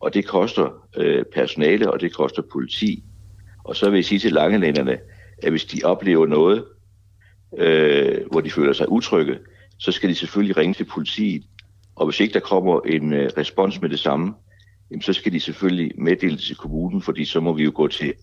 [0.00, 3.04] Og det koster øh, personale, og det koster politi.
[3.64, 4.98] Og så vil jeg sige til langelænderne,
[5.44, 6.64] at hvis de oplever noget,
[7.58, 9.38] øh, hvor de føler sig utrygge,
[9.78, 11.44] så skal de selvfølgelig ringe til politiet.
[11.96, 14.34] Og hvis ikke der kommer en øh, respons med det samme,
[14.90, 17.88] jamen, så skal de selvfølgelig meddele det til kommunen, fordi så må vi jo gå
[17.88, 18.14] til,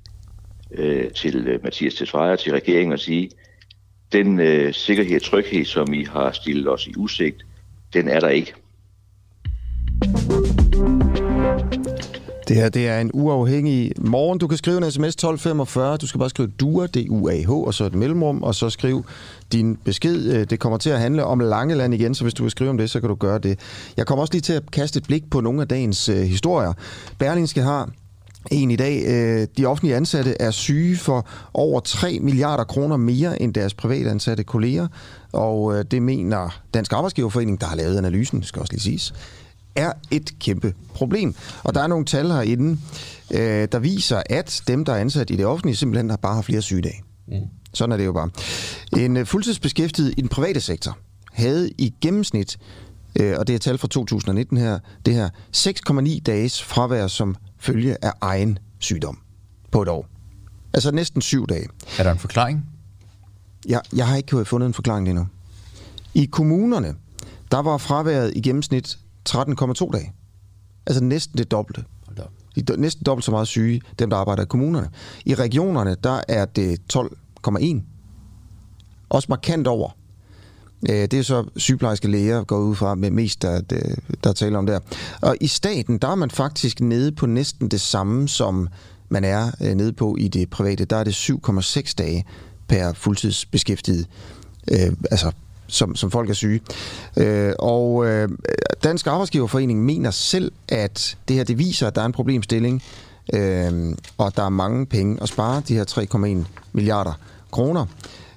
[0.71, 3.29] øh, til øh, Mathias Tesfaye, til regeringen og sige,
[4.11, 7.45] den øh, sikkerhed og tryghed, som I har stillet os i udsigt,
[7.93, 8.53] den er der ikke.
[12.51, 14.39] Det her det er en uafhængig morgen.
[14.39, 15.97] Du kan skrive en sms 1245.
[15.97, 19.05] Du skal bare skrive DUA, D-U-A-H, og så et mellemrum, og så skriv
[19.51, 20.33] din besked.
[20.33, 22.77] Øh, det kommer til at handle om Langeland igen, så hvis du vil skrive om
[22.77, 23.59] det, så kan du gøre det.
[23.97, 26.73] Jeg kommer også lige til at kaste et blik på nogle af dagens øh, historier.
[27.19, 27.89] Berlingske har
[28.51, 29.03] en i dag.
[29.07, 34.43] Uh, de offentlige ansatte er syge for over 3 milliarder kroner mere end deres privatansatte
[34.43, 34.87] kolleger,
[35.31, 39.13] og øh, det mener Dansk Arbejdsgiverforening, der har lavet analysen, skal også lige siges
[39.75, 41.35] er et kæmpe problem.
[41.63, 42.79] Og der er nogle tal herinde,
[43.31, 46.41] øh, der viser, at dem, der er ansat i det offentlige, simpelthen har bare har
[46.41, 47.03] flere sygedage.
[47.27, 47.33] Mm.
[47.73, 48.29] Sådan er det jo bare.
[48.97, 50.97] En øh, fuldtidsbeskæftiget i den private sektor
[51.31, 52.57] havde i gennemsnit,
[53.19, 58.05] øh, og det er tal fra 2019 her, det her 6,9 dages fravær som følge
[58.05, 59.19] af egen sygdom
[59.71, 60.07] på et år.
[60.73, 61.67] Altså næsten syv dage.
[61.99, 62.65] Er der en forklaring?
[63.67, 65.27] Jeg, jeg har ikke fundet en forklaring endnu.
[66.13, 66.95] I kommunerne,
[67.51, 68.97] der var fraværet i gennemsnit
[69.29, 70.11] 13,2 dage.
[70.85, 71.83] Altså næsten det dobbelte.
[72.55, 74.89] De er næsten dobbelt så meget syge, dem der arbejder i kommunerne.
[75.25, 77.81] I regionerne, der er det 12,1.
[79.09, 79.89] Også markant over.
[80.89, 83.61] Øh, det er så sygeplejerske læger går ud fra med mest, der,
[84.23, 84.79] der taler om der.
[85.21, 88.67] Og i staten, der er man faktisk nede på næsten det samme, som
[89.09, 90.85] man er øh, nede på i det private.
[90.85, 92.25] Der er det 7,6 dage
[92.67, 94.07] per fuldtidsbeskæftiget.
[94.71, 95.31] Øh, altså
[95.71, 96.61] som, som folk er syge.
[97.17, 98.29] Øh, og øh,
[98.83, 102.83] Dansk Arbejdsgiverforening mener selv, at det her det viser, at der er en problemstilling,
[103.33, 105.85] øh, og der er mange penge at spare, de her
[106.43, 107.13] 3,1 milliarder
[107.51, 107.85] kroner,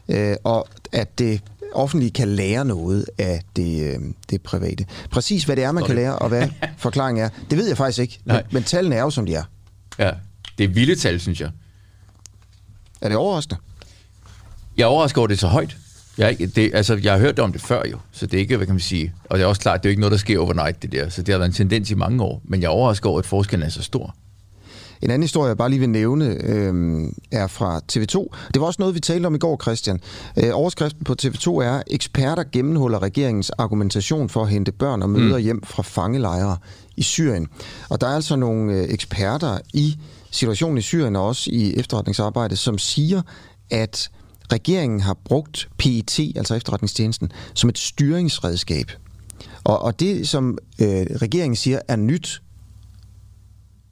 [0.09, 1.40] øh, og at det
[1.73, 4.87] offentlige kan lære noget af det, øh, det private.
[5.11, 7.99] Præcis hvad det er, man kan lære, og hvad forklaringen er, det ved jeg faktisk
[7.99, 8.20] ikke.
[8.25, 9.44] Men, men tallene er jo, som de er.
[9.99, 10.11] Ja,
[10.59, 11.51] det er vilde tal, synes jeg.
[13.01, 13.61] Er det overraskende?
[14.77, 15.77] Jeg er overrasket over, det er så højt.
[16.18, 18.66] Jeg, det, altså, jeg har hørt om det før jo, så det er ikke, hvad
[18.66, 20.38] kan man sige, og det er også klart, det er jo ikke noget, der sker
[20.38, 22.70] overnight, det der, så det har været en tendens i mange år, men jeg er
[22.70, 24.14] overrasket over, at forskellen er så stor.
[25.03, 28.37] En anden historie, jeg bare lige vil nævne, øh, er fra TV2.
[28.55, 30.00] Det var også noget, vi talte om i går, Christian.
[30.38, 35.37] Øh, overskriften på TV2 er, eksperter gennemholder regeringens argumentation for at hente børn og møder
[35.37, 35.42] mm.
[35.42, 36.57] hjem fra fangelejre
[36.96, 37.48] i Syrien.
[37.88, 39.96] Og der er altså nogle øh, eksperter i
[40.31, 43.22] situationen i Syrien og også i efterretningsarbejdet, som siger,
[43.70, 44.11] at
[44.53, 48.91] regeringen har brugt PET, altså efterretningstjenesten, som et styringsredskab.
[49.65, 52.43] Og, og det, som øh, regeringen siger, er nyt,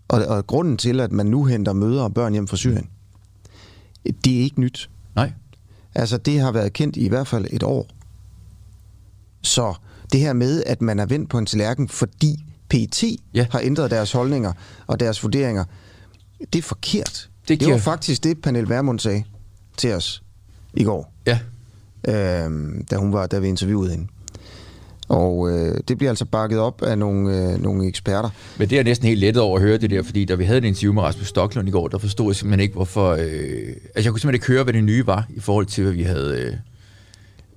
[0.08, 2.88] og, og grunden til, at man nu henter møder og børn hjem fra Syrien,
[4.24, 4.90] det er ikke nyt.
[5.14, 5.32] Nej.
[5.94, 7.86] Altså, det har været kendt i hvert fald et år.
[9.42, 9.74] Så
[10.12, 13.02] det her med, at man er vendt på en tallerken, fordi PET
[13.34, 13.46] ja.
[13.50, 14.52] har ændret deres holdninger
[14.86, 15.64] og deres vurderinger,
[16.52, 17.30] det er forkert.
[17.48, 17.68] Det, giver...
[17.68, 19.24] det var faktisk det, Pernille Vermund sagde
[19.76, 20.21] til os
[20.74, 21.12] i går.
[21.26, 21.38] Ja.
[22.08, 24.06] Øhm, da hun var, da vi interviewede hende.
[25.08, 28.30] Og øh, det bliver altså bakket op af nogle, øh, nogle eksperter.
[28.58, 30.58] Men det er næsten helt lettet over at høre det der, fordi da vi havde
[30.58, 33.10] et interview med Rasmus Stocklund i går, der forstod jeg simpelthen ikke, hvorfor...
[33.10, 33.28] Øh, altså
[33.94, 36.40] jeg kunne simpelthen ikke høre, hvad det nye var, i forhold til, hvad vi havde...
[36.40, 36.56] Øh,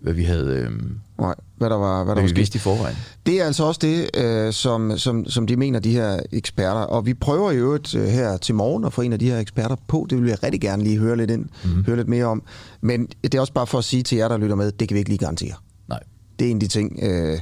[0.06, 0.56] hvad vi havde...
[0.56, 0.72] Øh,
[1.20, 2.96] Nej, hvad der var, hvad, der var vidste i forvejen.
[3.26, 6.80] Det er altså også det, øh, som, som, som de mener, de her eksperter.
[6.80, 9.40] Og vi prøver jo øvrigt øh, her til morgen at få en af de her
[9.40, 10.08] eksperter på.
[10.10, 11.86] Det vil jeg rigtig gerne lige høre lidt ind, mm-hmm.
[11.86, 12.44] høre lidt mere om.
[12.82, 14.96] Men det er også bare for at sige til jer, der lytter med, det kan
[14.96, 15.54] vi ikke lige garantere.
[15.90, 16.00] Nej.
[16.40, 17.40] Det er en af de ting, øh,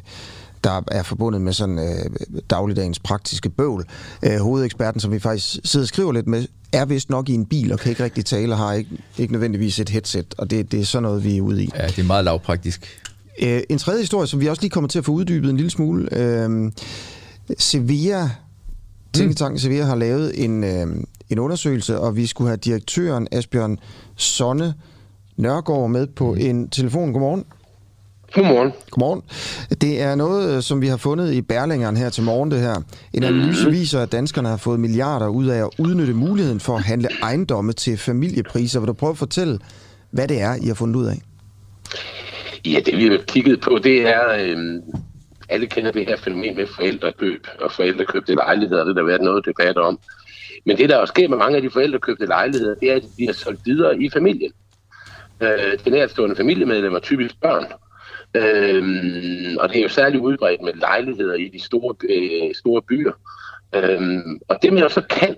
[0.64, 3.86] der er forbundet med sådan øh, dagligdagens praktiske bøvl.
[4.24, 7.46] Øh, hovedeksperten, som vi faktisk sidder og skriver lidt med, er vist nok i en
[7.46, 10.36] bil og kan ikke rigtig tale og har ikke, ikke nødvendigvis et headset.
[10.38, 11.70] Og det, det er sådan noget, vi er ude i.
[11.76, 13.02] Ja, det er meget lavpraktisk.
[13.42, 15.70] Øh, en tredje historie, som vi også lige kommer til at få uddybet en lille
[15.70, 16.18] smule.
[16.18, 16.72] Øh,
[17.58, 18.30] Sevilla,
[19.14, 20.88] Tænketanken Sevilla har lavet en, øh,
[21.30, 23.78] en undersøgelse, og vi skulle have direktøren Asbjørn
[24.16, 24.74] Sonne
[25.38, 27.12] Nørgaard med på en telefon.
[27.12, 27.46] Godmorgen.
[28.34, 28.74] Godmorgen.
[28.92, 29.22] Godmorgen.
[29.82, 32.76] Det er noget, øh, som vi har fundet i Berlingeren her til morgen, det her.
[33.14, 36.84] En analyse viser, at danskerne har fået milliarder ud af at udnytte muligheden for at
[36.84, 38.80] handle ejendomme til familiepriser.
[38.80, 39.60] Vil du prøve at fortælle,
[40.12, 41.22] hvad det er, I har fundet ud af?
[42.66, 44.58] Ja, det vi har kigget på, det er, øh,
[45.50, 48.84] alle kender det her fænomen med forældrekøb og forældrekøbte lejligheder.
[48.84, 50.00] Det der har været noget debat om.
[50.66, 53.08] Men det, der også sker med mange af de forældrekøbte lejligheder, det er, at de
[53.16, 54.52] bliver solgt videre i familien.
[55.42, 57.66] Øh, det nærtstående familiemedlemmer, typisk børn,
[58.36, 63.12] Øhm, og det er jo særligt udbredt med lejligheder i de store, øh, store byer.
[63.76, 65.36] Øhm, og det man så kan,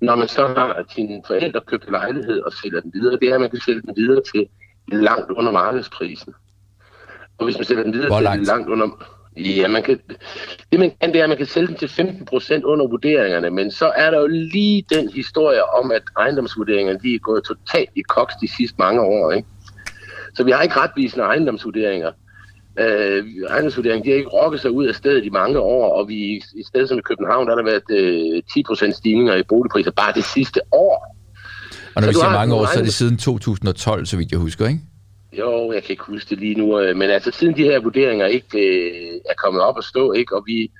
[0.00, 3.40] når man så har sine forældre købt lejlighed og sælger den videre, det er, at
[3.40, 4.46] man kan sælge den videre til
[4.92, 6.34] langt under markedsprisen.
[7.38, 8.46] Og hvis man sælger den videre Hvor til langt?
[8.46, 9.06] langt under...
[9.36, 10.00] Ja, man kan,
[10.72, 13.70] det man kan, det er, at man kan sælge den til 15% under vurderingerne, men
[13.70, 18.00] så er der jo lige den historie om, at ejendomsvurderingerne de er gået totalt i
[18.00, 19.32] koks de sidste mange år.
[19.32, 19.48] Ikke?
[20.34, 22.12] Så vi har ikke retvisende ejendomsvurderinger.
[22.78, 26.14] Øh, ejendomsvurderingen de har ikke rokket sig ud af stedet i mange år, og vi
[26.36, 28.42] i stedet som i København, der har der været øh,
[28.90, 31.16] 10% stigninger i boligpriser bare det sidste år.
[31.94, 34.40] Og når Så vi siger mange år, så er det siden 2012, så vidt jeg
[34.40, 34.80] husker, ikke?
[35.38, 38.26] Jo, jeg kan ikke huske det lige nu, øh, men altså siden de her vurderinger
[38.26, 40.70] ikke øh, er kommet op at stå, ikke, og vi,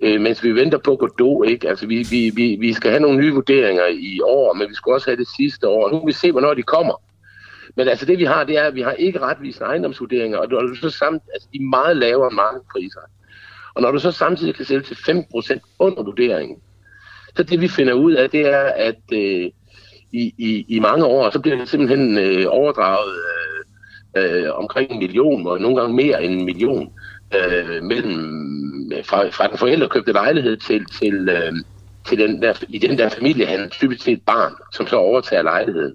[0.00, 3.20] øh, mens vi venter på Godot, ikke, altså vi, vi, vi, vi skal have nogle
[3.20, 5.90] nye vurderinger i år, men vi skal også have det sidste år.
[5.90, 7.02] Nu vil vi se, hvornår de kommer.
[7.76, 10.60] Men altså det vi har, det er, at vi har ikke retvisende ejendomsvurderinger, og når
[10.60, 13.00] du så samt, altså de meget lavere markedspriser.
[13.74, 16.58] Og når du så samtidig kan sælge til 15% under vurderingen,
[17.36, 19.50] så det vi finder ud af, det er, at øh,
[20.12, 23.14] i, i, i mange år, så bliver det simpelthen øh, overdraget
[24.16, 26.92] øh, øh, omkring en million, og nogle gange mere end en million,
[27.34, 31.52] øh, mellem, fra, fra den forældrekøbte lejlighed til, til, øh,
[32.08, 35.42] til den der, i den der familie, han typisk til et barn, som så overtager
[35.42, 35.94] lejligheden.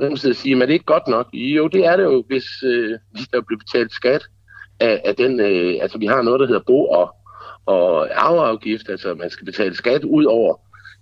[0.00, 1.26] Så sidder og siger, at er det ikke godt nok?
[1.32, 4.22] Jo, det er det jo, hvis, øh, hvis der bliver betalt skat
[4.80, 7.14] af, af den, øh, altså vi har noget, der hedder bo- og,
[7.66, 10.54] og arveafgift, altså man skal betale skat ud over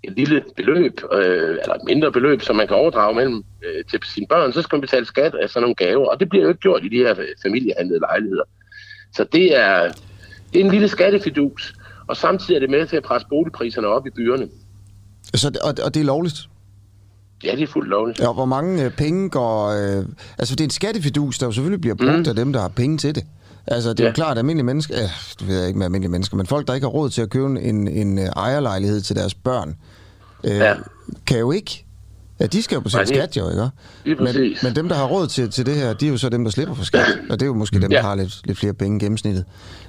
[0.05, 4.01] et lille beløb, øh, eller et mindre beløb, som man kan overdrage mellem øh, til
[4.15, 6.49] sine børn, så skal man betale skat af sådan nogle gaver, og det bliver jo
[6.49, 8.45] ikke gjort i de her øh, familiehandlede lejligheder.
[9.15, 9.93] Så det er,
[10.53, 11.75] det er en lille skattefidus,
[12.07, 14.49] og samtidig er det med til at presse boligpriserne op i byerne.
[15.35, 16.37] Så, det- og, og det er lovligt?
[17.45, 18.21] Ja, det er fuldt lovligt.
[18.21, 19.69] Ja, og hvor mange øh, penge går...
[19.69, 20.05] Øh,
[20.39, 22.29] altså, det er en skattefidus, der jo selvfølgelig bliver brugt mm.
[22.29, 23.25] af dem, der har penge til det.
[23.67, 24.07] Altså, det er ja.
[24.07, 24.11] Ja.
[24.11, 24.95] jo klart, at almindelige mennesker...
[25.03, 25.09] Øh,
[25.41, 27.31] det ved jeg ikke med almindelige mennesker, men folk, der ikke har råd til at
[27.31, 29.77] købe en, en øh, ejerlejlighed til deres børn,
[30.45, 30.65] øh, ja.
[30.69, 30.75] Ja.
[31.27, 31.83] kan jo ikke...
[32.41, 34.23] Ja, de skal jo betale det- skat jo, ikke?
[34.25, 36.45] Men, men dem, der har råd til, til det her, de er jo så dem,
[36.45, 37.07] der slipper for skat.
[37.31, 38.03] Og det er jo måske dem, der Ja.
[38.03, 39.45] har lidt, lidt flere penge gennemsnittet.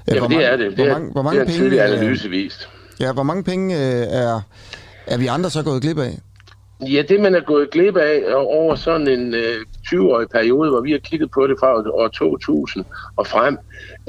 [0.09, 0.67] Øh, Jamen, det er det.
[0.75, 2.69] Hvor Det er, mange, hvor det mange er en penge, tidlig øh, analyse vist.
[2.99, 4.41] Ja, hvor mange penge øh, er,
[5.07, 6.19] er vi andre så gået glip af?
[6.81, 10.91] Ja, det man er gået glip af over sådan en øh, 20-årig periode, hvor vi
[10.91, 12.85] har kigget på det fra år 2000
[13.15, 13.57] og frem,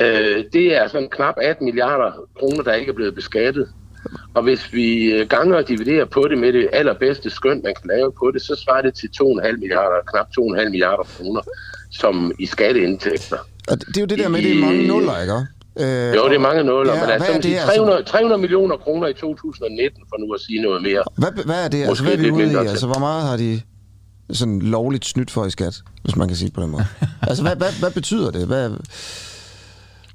[0.01, 3.69] øh, det er sådan knap 18 milliarder kroner, der ikke er blevet beskattet.
[4.35, 7.91] Og hvis vi øh, ganger og dividerer på det med det allerbedste skøn, man kan
[7.97, 11.41] lave på det, så svarer det til 2,5 milliarder, knap 2,5 milliarder kroner,
[11.91, 13.39] som i skatteindtægter.
[13.69, 15.58] Og det er jo det der med, det er mange nuller, ikke?
[15.79, 18.77] Øh, Jo, det er mange nuller, Ja, men altså, er det, siger 300, 300 millioner
[18.77, 21.03] kroner i 2019, for nu at sige noget mere.
[21.17, 21.79] Hvad, hvad er det?
[21.79, 22.67] Altså, Måske hvad er vi lidt ude i?
[22.69, 23.61] Altså, hvor meget har de
[24.33, 26.85] sådan lovligt snydt for i skat, hvis man kan sige det på den måde?
[27.29, 28.47] altså, hvad, hvad, hvad betyder det?
[28.47, 28.71] Hvad,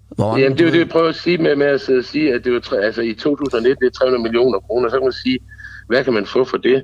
[0.09, 2.43] hvor Jamen, det er jo det, jeg prøver at sige med, med at sige, at
[2.43, 4.89] det var, altså, i 2019 det er 300 millioner kroner.
[4.89, 5.39] Så kan man sige,
[5.87, 6.83] hvad kan man få for det?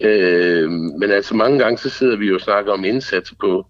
[0.00, 3.66] Øh, men altså mange gange, så sidder vi jo og snakker om indsats på,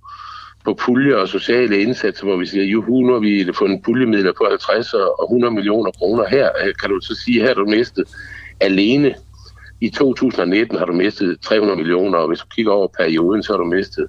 [0.64, 4.46] på puljer og sociale indsatser, hvor vi siger, juhu, nu har vi fundet puljemidler på
[4.48, 6.28] 50 og 100 millioner kroner.
[6.28, 8.04] Her øh, kan du så sige, her har du mistet
[8.60, 9.14] alene
[9.80, 13.58] i 2019 har du mistet 300 millioner, og hvis du kigger over perioden, så har
[13.58, 14.08] du mistet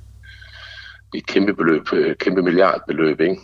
[1.15, 3.37] et kæmpe beløb, øh, kæmpe milliardbeløb, ikke?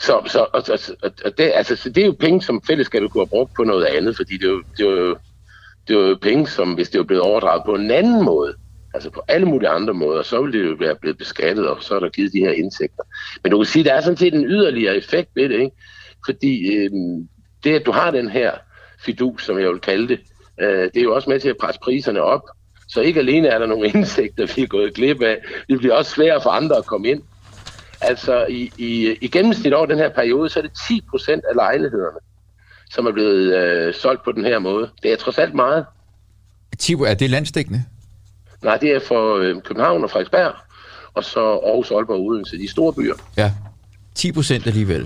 [0.00, 0.62] Så, så og,
[1.02, 3.64] og, og det, altså, så det er jo penge, som fællesskabet kunne have brugt på
[3.64, 5.16] noget andet, fordi det er jo, det er jo,
[5.88, 8.54] det er jo penge, som hvis det var blevet overdraget på en anden måde,
[8.94, 11.94] altså på alle mulige andre måder, så ville det jo være blevet beskattet, og så
[11.94, 13.02] er der givet de her indtægter.
[13.42, 15.76] Men du kan sige, at der er sådan set en yderligere effekt ved det, ikke?
[16.24, 16.90] fordi øh,
[17.64, 18.52] det, at du har den her
[19.04, 20.20] fidus, som jeg vil kalde det,
[20.60, 22.42] øh, det er jo også med til at presse priserne op,
[22.88, 26.10] så ikke alene er der nogle indsigter, vi er gået glip af, det bliver også
[26.10, 27.22] sværere for andre at komme ind.
[28.00, 31.54] Altså i, i, i gennemsnit over den her periode, så er det 10 procent af
[31.54, 32.18] lejlighederne,
[32.90, 34.90] som er blevet øh, solgt på den her måde.
[35.02, 35.86] Det er trods alt meget.
[36.78, 37.84] 10, er det landstækkende?
[38.62, 40.52] Nej, det er for øh, København og Frederiksberg,
[41.14, 43.14] og så Aarhus, Aalborg og Odense, de store byer.
[43.36, 43.52] Ja,
[44.14, 45.00] 10 procent alligevel.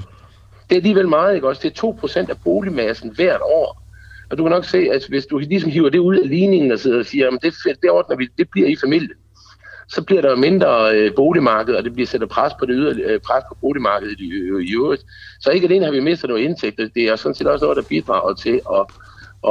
[0.69, 1.63] Det er alligevel meget, ikke også?
[1.63, 3.83] Det er 2 procent af boligmassen hvert år.
[4.31, 6.79] Og du kan nok se, at hvis du ligesom hiver det ud af ligningen og
[6.79, 9.15] sidder og siger, at det, det ordner vi, det bliver i familie,
[9.89, 13.21] så bliver der mindre øh, boligmarked, og det bliver sætter pres på det yderligere, øh,
[13.21, 14.29] pres på boligmarkedet i,
[14.71, 15.03] i øvrigt.
[15.41, 17.83] Så ikke alene har vi mistet noget indtægt, det er sådan set også noget, der
[17.89, 18.85] bidrager til at,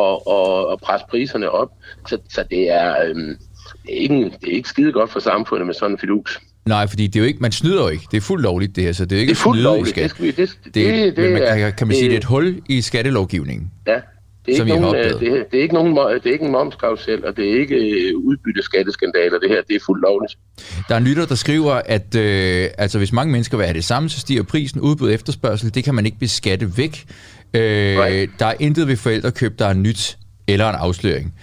[0.02, 1.72] at, at, at presse priserne op.
[2.08, 3.36] Så, så det, er, øh,
[3.88, 6.40] det, er ikke, det er ikke skide godt for samfundet med sådan en fidus.
[6.66, 8.06] Nej, fordi det er jo ikke, man snyder jo ikke.
[8.12, 9.64] Det er fuldt lovligt, det her, så det er jo ikke Det er fuldt i
[9.64, 9.90] lovligt.
[9.90, 10.04] skat.
[10.04, 12.24] Det, skal vi, det, Det, det, det, man, kan, kan man sige, det er et
[12.24, 13.72] hul i skattelovgivningen.
[13.88, 13.94] Ja,
[14.46, 16.46] det er, som ikke nogen, øh, det, er, det, er ikke nogen, det er ikke
[16.46, 19.40] en momskarusel, og det er ikke øh, udbytteskatteskandaler.
[19.40, 20.38] Det her, det er fuldt lovligt.
[20.90, 23.84] Der er en lytter, der skriver, at øh, altså, hvis mange mennesker vil have det
[23.84, 25.74] samme, så stiger prisen udbud efterspørgsel.
[25.74, 27.06] Det kan man ikke beskatte væk.
[27.54, 27.62] Øh,
[28.00, 28.32] Right.
[28.40, 30.18] Der er intet ved forældrekøb, der er nyt
[30.48, 31.34] eller en afsløring.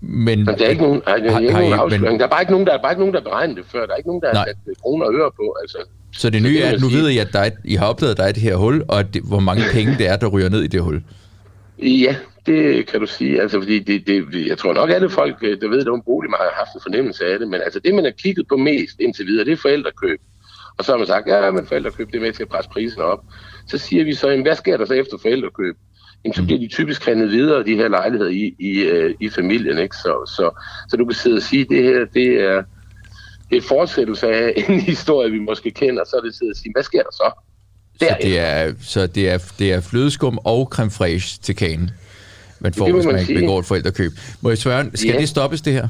[0.00, 2.20] Men, Men der er ikke nogen, ej, der er ikke nogen afsløring.
[2.20, 3.86] Der er bare ikke nogen, der er bare ikke nogen, der har beregnet det før.
[3.86, 5.56] Der er ikke nogen, der har sat kroner og øre på.
[5.62, 5.78] Altså,
[6.12, 7.74] Så det Så nye det er, at nu ved I, at der er et, I
[7.74, 10.08] har opdaget, at der er det her hul, og at det, hvor mange penge det
[10.08, 11.02] er, der ryger ned i det hul.
[11.78, 13.42] ja, det kan du sige.
[13.42, 16.52] Altså, fordi det, det, jeg tror nok, alle folk, øh, der ved det om boligmarkedet,
[16.54, 17.48] har haft en fornemmelse af det.
[17.48, 20.20] Men altså, det, man har kigget på mest indtil videre, det er forældrekøb.
[20.78, 23.00] Og så har man sagt, ja, men forældrekøb, det er med til at presse prisen
[23.00, 23.24] op.
[23.66, 25.76] Så siger vi så, jamen, hvad sker der så efter forældrekøb?
[26.24, 29.78] Jamen, så bliver de typisk handlet videre, de her lejligheder i, i, øh, i familien.
[29.78, 29.96] Ikke?
[29.96, 30.50] Så, så,
[30.88, 32.62] så du kan sidde og sige, at det her, det er,
[33.50, 36.04] det er fortsættelse af en historie, vi måske kender.
[36.04, 37.30] Så er det sidde og sige, hvad sker der så?
[38.00, 38.28] Så Derefter.
[38.28, 41.90] det er, så det er, det er flødeskum og creme fraiche til kagen,
[42.60, 44.12] man får, Det hvis man, man ikke begår et forældrekøb.
[44.40, 45.20] Må jeg spørge, skal Ja.
[45.20, 45.88] det stoppes, det her?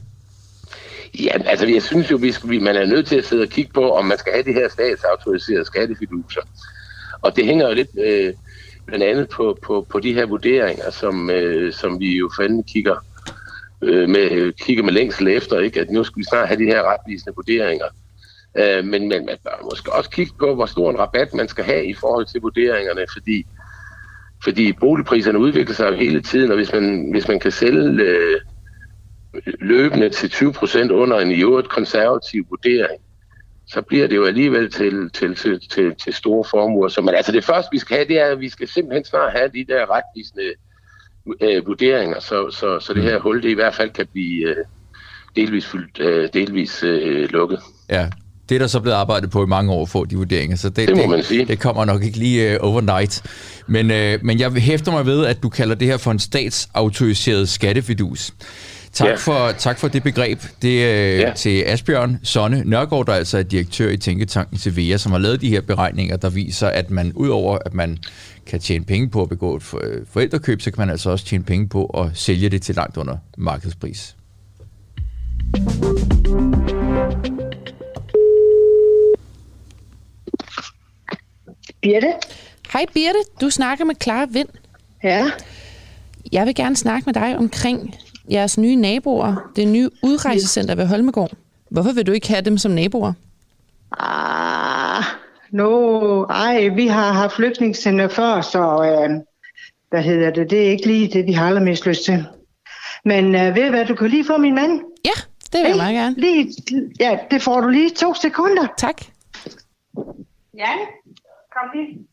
[1.21, 3.73] Ja, altså jeg synes jo, vi skal, man er nødt til at sidde og kigge
[3.73, 6.41] på, om man skal have de her statsautoriserede skattefiduser.
[7.23, 8.33] Og det hænger jo lidt øh,
[8.89, 12.97] blandt andet på, på, på de her vurderinger, som, øh, som vi jo fanden kigger,
[13.83, 15.81] øh, med, kigger med længsel efter, ikke?
[15.81, 17.87] at nu skal vi snart have de her retvisende vurderinger.
[18.59, 21.65] Øh, men, men man bør måske også kigge på, hvor stor en rabat man skal
[21.65, 23.47] have i forhold til vurderingerne, fordi,
[24.45, 28.41] fordi boligpriserne udvikler sig jo hele tiden, og hvis man, hvis man kan sælge øh,
[29.61, 33.01] løbende til 20 procent under en i øvrigt konservativ vurdering,
[33.69, 36.89] så bliver det jo alligevel til, til, til, til, til store formuer.
[36.89, 39.33] Så, men altså det første, vi skal have, det er, at vi skal simpelthen snart
[39.33, 40.53] have de der retvisende
[41.41, 44.57] øh, vurderinger, så, så, så det her hul, det i hvert fald kan blive øh,
[45.37, 47.59] delvis, fyldt, øh, delvis øh, lukket.
[47.91, 48.11] Ja,
[48.49, 50.69] det er der så blevet arbejdet på i mange år at få de vurderinger, så
[50.69, 51.45] det, Det må man sige.
[51.45, 53.23] det kommer nok ikke lige uh, overnight.
[53.67, 57.49] Men, uh, men jeg hæfter mig ved, at du kalder det her for en statsautoriseret
[57.49, 58.33] skattefidus.
[58.99, 59.15] Tak, Ja.
[59.15, 60.41] for, tak for det begreb.
[60.63, 61.33] Det er uh, Ja.
[61.37, 65.49] til Asbjørn Sonne Nørgaard, der altså er direktør i Tænketanken Sevilla, som har lavet de
[65.49, 67.99] her beregninger, der viser, at man udover at man
[68.47, 71.45] kan tjene penge på at begå et øh, forældrekøb, så kan man altså også tjene
[71.45, 74.15] penge på at sælge det til langt under markedspris.
[81.83, 82.13] Birte?
[82.73, 84.49] Hej Birte, du snakker med Clara Vind.
[85.03, 85.31] Ja?
[86.33, 87.95] Jeg vil gerne snakke med dig omkring
[88.31, 91.33] jeres nye naboer, det nye udrejsecenter ved Holmegård.
[91.71, 93.13] Hvorfor vil du ikke have dem som naboer?
[93.99, 95.05] Ah,
[95.51, 99.21] no, ej, vi har haft flygtningscenter før, så øh,
[99.91, 102.25] hvad hedder det, det er ikke lige det, vi har allermest lyst til.
[103.05, 104.81] Men øh, ved hvad, du kan lige få min mand.
[105.05, 105.21] Ja,
[105.53, 106.17] det vil jeg meget gerne.
[106.21, 106.53] Lige,
[107.01, 108.67] ja, det får du lige to sekunder.
[108.79, 109.03] Tak.
[110.59, 110.73] Ja,
[111.53, 112.07] kom lige.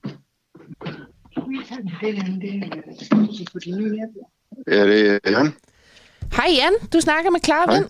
[4.68, 5.54] Ja, det er Jan.
[6.34, 7.86] Hej Jan, du snakker med Clara Vind.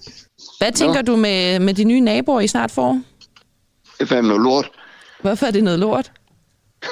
[0.57, 3.01] Hvad tænker du med, med de nye naboer, I snart får?
[3.97, 4.71] Det er fandme noget lort.
[5.21, 6.11] Hvorfor er det noget lort?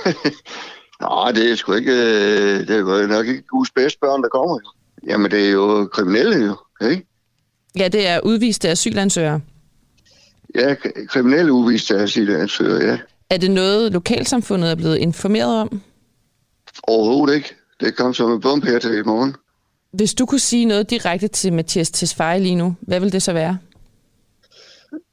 [1.02, 1.92] Nej, det er sgu ikke...
[1.92, 4.60] øh, Det er jo nok ikke Guds bedste børn, der kommer.
[5.08, 7.08] Jamen, det er jo kriminelle jo, ikke?
[7.78, 9.42] Ja, det er udviste asylansøgere.
[10.56, 10.76] Ja,
[11.10, 12.98] kriminelle udviste asylansøgere, ja.
[13.30, 15.82] Er det noget, lokalsamfundet er blevet informeret om?
[16.84, 17.56] Overhovedet ikke.
[17.80, 19.36] Det kom som en bombe her til i morgen.
[19.94, 23.34] Hvis du kunne sige noget direkte til Mathias Tesfaye lige nu, hvad vil det så
[23.34, 23.58] være?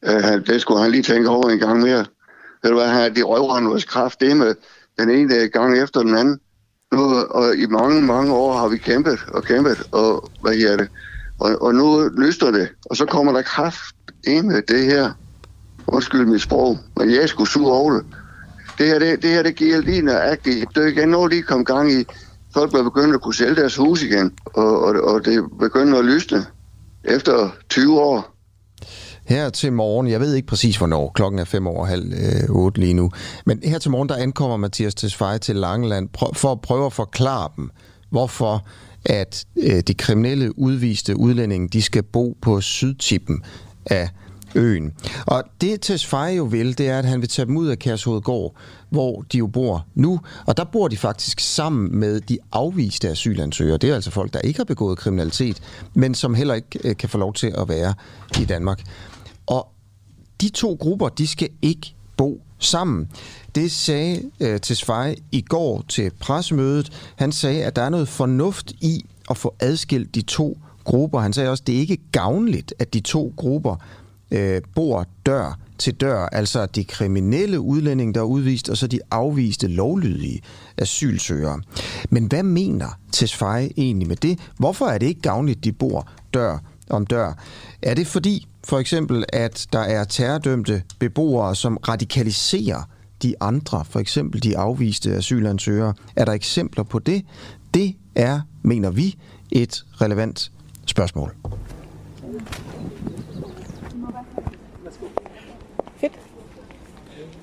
[0.06, 2.04] Uh, det skulle han lige tænke over en gang mere.
[2.62, 4.54] Ved du hvad, han, de røver vores kraft, det med
[4.98, 6.40] den ene øh, gang efter den anden.
[6.92, 7.00] Nu,
[7.30, 10.88] og i mange, mange år har vi kæmpet og kæmpet, og hvad her det?
[11.38, 13.94] Og, og nu lyster det, og så kommer der kraft
[14.26, 15.12] ind med det her.
[15.86, 18.04] Undskyld mit sprog, men jeg skulle sur over det.
[18.78, 20.66] Det her, det, det her, det giver lige nøjagtigt.
[20.74, 22.04] Det er igen noget, de kom gang i.
[22.54, 26.04] Folk var begyndt at kunne sælge deres hus igen, og, og, og det begyndte at
[26.04, 26.46] lysne
[27.04, 28.36] efter 20 år.
[29.24, 32.80] Her til morgen, jeg ved ikke præcis hvornår, klokken er fem over halv øh, otte
[32.80, 33.10] lige nu,
[33.46, 36.08] men her til morgen, der ankommer Mathias Tesfaye til Langeland.
[36.34, 37.70] For at prøve at forklare dem,
[38.10, 38.66] hvorfor
[39.04, 43.42] at øh, de kriminelle udviste udlændinge, de skal bo på sydtippen
[43.86, 44.08] af
[44.54, 44.92] øen.
[45.26, 48.54] Og det Tesfaye jo vil, det er, at han vil tage dem ud af Kærshovedgård,
[48.90, 50.20] hvor de jo bor nu.
[50.46, 53.76] Og der bor de faktisk sammen med de afviste asylansøgere.
[53.76, 55.62] Det er altså folk, der ikke har begået kriminalitet,
[55.94, 57.94] men som heller ikke øh, kan få lov til at være
[58.40, 58.82] i Danmark.
[59.46, 59.68] Og
[60.40, 63.08] de to grupper, de skal ikke bo sammen.
[63.54, 67.12] Det sagde øh, Tesfaye i går til pressemødet.
[67.16, 71.20] Han sagde, at der er noget fornuft i at få adskilt de to grupper.
[71.20, 73.76] Han sagde også, at det er ikke gavnligt, at de to grupper
[74.30, 79.00] øh, bor dør til dør, altså de kriminelle udlændinge, der er udvist, og så de
[79.10, 80.40] afviste lovlydige
[80.76, 81.60] asylsøgere.
[82.10, 84.38] Men hvad mener Tesfaye egentlig med det?
[84.58, 86.58] Hvorfor er det ikke gavnligt, de bor dør
[86.90, 87.32] om dør?
[87.82, 92.82] Er det fordi, for eksempel, at der er terrordømte beboere, som radikaliserer
[93.22, 95.94] de andre, for eksempel de afviste asylansøgere?
[96.16, 97.24] Er der eksempler på det?
[97.74, 99.16] Det er, mener vi,
[99.52, 100.52] et relevant
[100.86, 101.34] spørgsmål.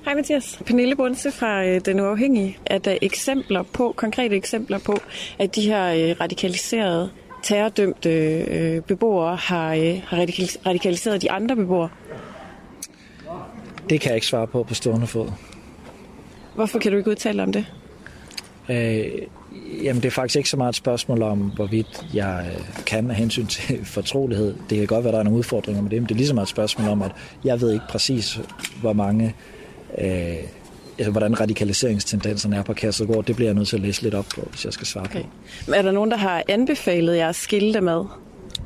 [0.08, 0.58] Hej Mathias.
[0.66, 2.58] Pernille Bunse fra øh, Den Uafhængige.
[2.66, 4.98] Er der eksempler på, konkrete eksempler på,
[5.38, 7.10] at de her øh, radikaliserede,
[7.42, 9.74] terrordømte øh, beboere har,
[10.06, 10.16] har
[10.66, 11.88] radikaliseret de andre beboere?
[13.90, 15.30] Det kan jeg ikke svare på på stående fod.
[16.54, 17.66] Hvorfor kan du ikke udtale om det?
[18.68, 19.04] Øh,
[19.84, 22.46] jamen, det er faktisk ikke så meget et spørgsmål om, hvorvidt jeg
[22.86, 24.54] kan med hensyn til fortrolighed.
[24.70, 26.34] Det kan godt være, der er nogle udfordringer med det, men det er lige så
[26.34, 27.12] meget et spørgsmål om, at
[27.44, 28.40] jeg ved ikke præcis,
[28.80, 29.57] hvor mange øh,
[30.98, 34.26] altså, hvordan radikaliseringstendenserne er på Kærsegård, det bliver jeg nødt til at læse lidt op
[34.34, 35.22] på, hvis jeg skal svare okay.
[35.22, 35.28] på.
[35.66, 38.04] Men er der nogen, der har anbefalet jer at skille med?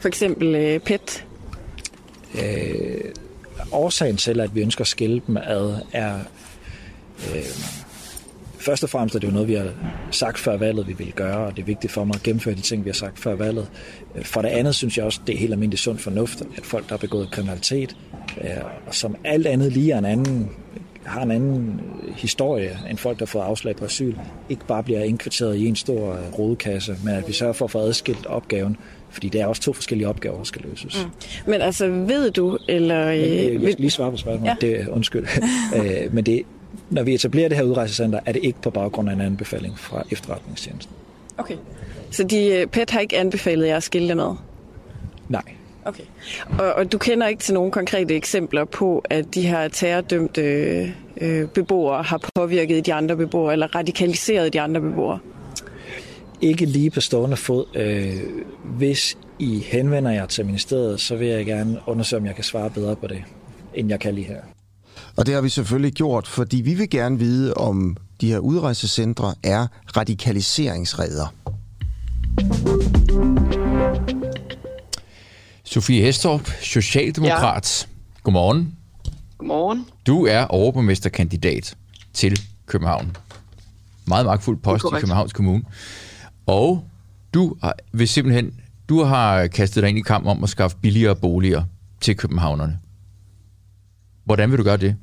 [0.00, 1.24] For eksempel øh, PET?
[2.34, 3.00] Øh,
[3.72, 6.14] årsagen til, at vi ønsker at skille dem ad, er...
[7.34, 7.42] Øh,
[8.58, 9.70] først og fremmest er det jo noget, vi har
[10.10, 12.60] sagt før valget, vi vil gøre, og det er vigtigt for mig at gennemføre de
[12.60, 13.68] ting, vi har sagt før valget.
[14.22, 16.92] For det andet synes jeg også, det er helt almindelig sund fornuft, at folk, der
[16.92, 17.96] har begået kriminalitet,
[18.40, 18.50] øh,
[18.90, 20.50] som alt andet lige er en anden
[21.04, 21.80] har en anden
[22.16, 24.14] historie end folk, der får afslag på asyl,
[24.48, 27.70] ikke bare bliver indkvarteret i en stor øh, rodekasse, men at vi sørger for at
[27.70, 28.76] få adskilt opgaven,
[29.10, 31.04] fordi det er også to forskellige opgaver, der skal løses.
[31.04, 31.50] Mm.
[31.50, 33.08] Men altså, ved du, eller...
[33.08, 34.66] Øh, jeg skal lige svare på spørgsmålet, ja.
[34.66, 35.26] det, undskyld.
[35.76, 36.42] øh, men det,
[36.90, 40.04] når vi etablerer det her udrejsecenter, er det ikke på baggrund af en anbefaling fra
[40.10, 40.94] efterretningstjenesten.
[41.38, 41.56] Okay.
[42.10, 44.34] Så de, øh, PET har ikke anbefalet jer at skille med?
[45.28, 45.42] Nej.
[45.84, 46.02] Okay.
[46.58, 50.42] Og, og du kender ikke til nogle konkrete eksempler på, at de her terrordømte
[51.20, 55.18] øh, beboere har påvirket de andre beboere, eller radikaliseret de andre beboere?
[56.40, 57.64] Ikke lige på stående fod.
[57.74, 58.16] Øh,
[58.64, 62.70] hvis I henvender jer til ministeriet, så vil jeg gerne undersøge, om jeg kan svare
[62.70, 63.24] bedre på det,
[63.74, 64.40] end jeg kan lige her.
[65.16, 69.34] Og det har vi selvfølgelig gjort, fordi vi vil gerne vide, om de her udrejsecentre
[69.44, 69.66] er
[69.96, 71.34] radikaliseringsredder.
[75.72, 77.86] Sofie Hestorp, Socialdemokrat.
[77.88, 78.20] Ja.
[78.22, 78.76] Godmorgen.
[79.38, 79.86] Godmorgen.
[80.06, 81.76] Du er overborgmesterkandidat
[82.12, 83.16] til København.
[84.06, 85.62] Meget magtfuld post i Københavns Kommune.
[86.46, 86.84] Og
[87.34, 91.16] du har, vil simpelthen, du har kastet dig ind i kamp om at skaffe billigere
[91.16, 91.64] boliger
[92.00, 92.78] til københavnerne.
[94.24, 94.96] Hvordan vil du gøre det?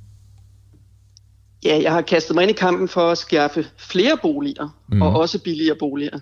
[1.66, 5.02] Ja, jeg har kastet mig ind i kampen for at skaffe flere boliger, mm.
[5.02, 6.20] og også billigere boliger.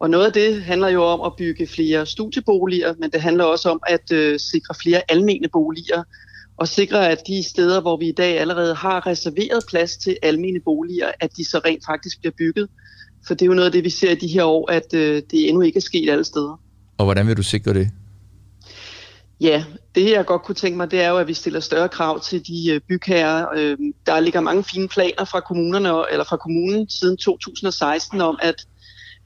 [0.00, 3.70] Og noget af det handler jo om at bygge flere studieboliger, men det handler også
[3.70, 6.02] om at øh, sikre flere almene boliger,
[6.56, 10.60] og sikre, at de steder, hvor vi i dag allerede har reserveret plads til almene
[10.60, 12.68] boliger, at de så rent faktisk bliver bygget.
[13.26, 15.22] For det er jo noget af det, vi ser i de her år, at øh,
[15.30, 16.60] det endnu ikke er sket alle steder.
[16.98, 17.90] Og hvordan vil du sikre det?
[19.40, 22.20] Ja, det jeg godt kunne tænke mig, det er jo, at vi stiller større krav
[22.20, 23.46] til de øh, bygherrer.
[23.56, 23.76] Øh,
[24.06, 28.66] der ligger mange fine planer fra kommunerne eller fra kommunen siden 2016 om, at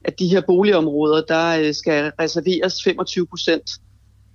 [0.05, 3.71] at de her boligområder, der øh, skal reserveres 25 procent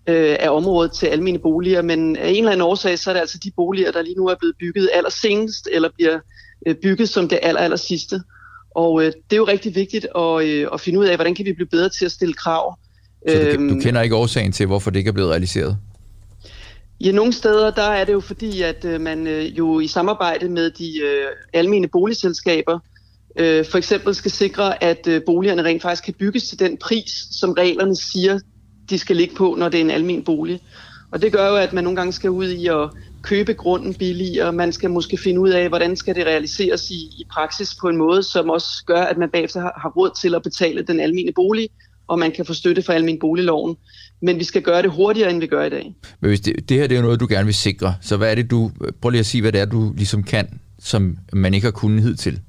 [0.08, 3.20] øh, af området til almene boliger, men af en eller anden årsag, så er det
[3.20, 6.18] altså de boliger, der lige nu er blevet bygget allersenest, eller bliver
[6.66, 8.20] øh, bygget som det aller, aller sidste.
[8.70, 11.44] Og øh, det er jo rigtig vigtigt at, øh, at finde ud af, hvordan kan
[11.44, 12.78] vi blive bedre til at stille krav.
[13.28, 15.76] Så du, du øhm, kender ikke årsagen til, hvorfor det ikke er blevet realiseret?
[17.00, 20.48] Ja, nogle steder der er det jo fordi, at øh, man øh, jo i samarbejde
[20.48, 22.78] med de øh, almene boligselskaber
[23.38, 27.12] øh, for eksempel skal sikre, at øh, boligerne rent faktisk kan bygges til den pris,
[27.30, 28.38] som reglerne siger,
[28.90, 30.60] de skal ligge på, når det er en almen bolig.
[31.10, 32.90] Og det gør jo, at man nogle gange skal ud i at
[33.22, 34.52] købe grunden billigere.
[34.52, 37.96] Man skal måske finde ud af, hvordan skal det realiseres i, i praksis på en
[37.96, 41.32] måde, som også gør, at man bagefter har, har råd til at betale den almene
[41.34, 41.68] bolig,
[42.08, 43.76] og man kan få støtte fra almindelig boligloven.
[44.22, 45.94] Men vi skal gøre det hurtigere, end vi gør i dag.
[46.20, 48.30] Men hvis det, det her det er jo noget, du gerne vil sikre, så hvad
[48.30, 48.70] er det, du...
[49.02, 52.02] Prøv lige at sige, hvad det er, du ligesom kan, som man ikke har kunnet
[52.02, 52.40] hidtil.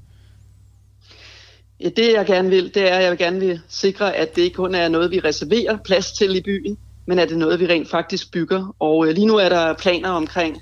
[1.82, 4.42] Ja, det jeg gerne vil, det er, at jeg vil gerne vil sikre, at det
[4.42, 6.76] ikke kun er noget, vi reserverer plads til i byen,
[7.06, 8.74] men at det er noget, vi rent faktisk bygger.
[8.78, 10.56] Og øh, lige nu er der planer omkring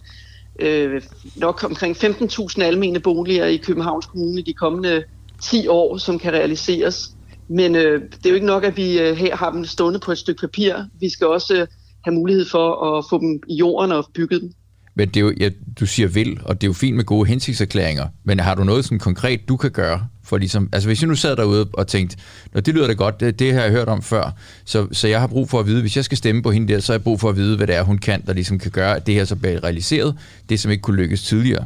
[0.58, 1.02] øh,
[1.36, 5.04] nok omkring 15.000 almene boliger i Københavns Kommune de kommende
[5.42, 7.10] 10 år, som kan realiseres.
[7.48, 10.12] Men øh, det er jo ikke nok, at vi øh, her har dem stående på
[10.12, 10.74] et stykke papir.
[11.00, 11.66] Vi skal også øh,
[12.04, 14.52] have mulighed for at få dem i jorden og bygge dem.
[14.94, 15.50] Men det er jo, ja,
[15.80, 18.84] du siger vil, og det er jo fint med gode hensigtserklæringer, men har du noget
[18.84, 20.08] sådan konkret, du kan gøre?
[20.28, 22.16] For ligesom, altså hvis jeg nu sad derude og tænkte,
[22.52, 24.30] Nå, det lyder da godt, det, det har jeg hørt om før,
[24.64, 26.80] så, så jeg har brug for at vide, hvis jeg skal stemme på hende der,
[26.80, 28.70] så har jeg brug for at vide, hvad det er, hun kan, der ligesom kan
[28.70, 30.14] gøre, at det her så bliver realiseret,
[30.48, 31.64] det som ikke kunne lykkes tidligere.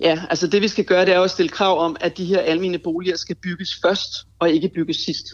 [0.00, 2.40] Ja, altså det vi skal gøre, det er at stille krav om, at de her
[2.40, 5.26] almene boliger skal bygges først, og ikke bygges sidst.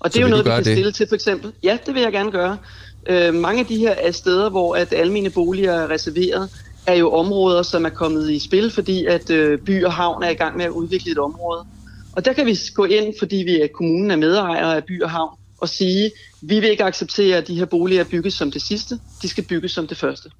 [0.00, 0.74] Og det er jo noget, vi kan det?
[0.74, 1.52] stille til for eksempel.
[1.62, 2.58] Ja, det vil jeg gerne gøre.
[3.06, 6.48] Øh, mange af de her er steder, hvor at almene boliger er reserveret,
[6.86, 10.28] er jo områder, som er kommet i spil, fordi at øh, by og havn er
[10.28, 11.64] i gang med at udvikle et område.
[12.12, 15.10] Og der kan vi gå ind, fordi vi er kommunen er medejere af by og
[15.10, 16.10] havn, og sige,
[16.40, 19.72] vi vil ikke acceptere, at de her boliger bygges som det sidste, de skal bygges
[19.72, 20.30] som det første.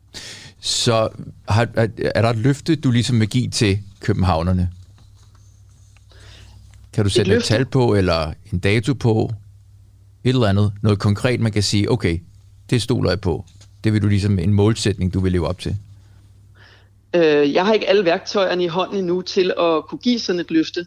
[0.61, 1.09] Så
[1.49, 1.69] har,
[2.15, 4.71] er der et løfte, du ligesom vil give til københavnerne?
[6.93, 9.33] Kan du sætte et, et tal på, eller en dato på?
[10.25, 12.19] Et eller andet, noget konkret, man kan sige, okay,
[12.71, 13.45] det stoler jeg på.
[13.85, 15.77] Det vil du ligesom en målsætning, du vil leve op til.
[17.17, 20.51] Øh, jeg har ikke alle værktøjerne i hånden endnu til at kunne give sådan et
[20.51, 20.87] løfte.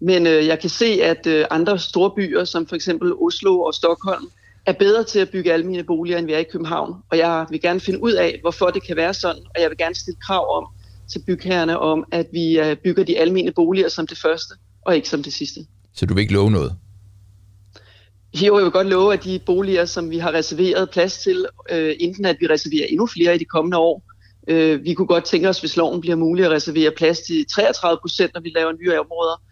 [0.00, 3.74] Men øh, jeg kan se, at øh, andre store byer, som for eksempel Oslo og
[3.74, 4.30] Stockholm,
[4.66, 6.94] er bedre til at bygge almene boliger, end vi er i København.
[7.10, 9.78] Og jeg vil gerne finde ud af, hvorfor det kan være sådan, og jeg vil
[9.78, 10.66] gerne stille krav om
[11.12, 15.08] til bygherrerne om, at vi øh, bygger de almene boliger som det første, og ikke
[15.08, 15.60] som det sidste.
[15.94, 16.72] Så du vil ikke love noget?
[18.34, 21.94] Jo, jeg vil godt love, at de boliger, som vi har reserveret plads til, øh,
[22.00, 24.02] enten at vi reserverer endnu flere i de kommende år.
[24.48, 27.98] Øh, vi kunne godt tænke os, hvis loven bliver mulig at reservere plads til 33
[28.02, 29.42] procent, når vi laver nye områder.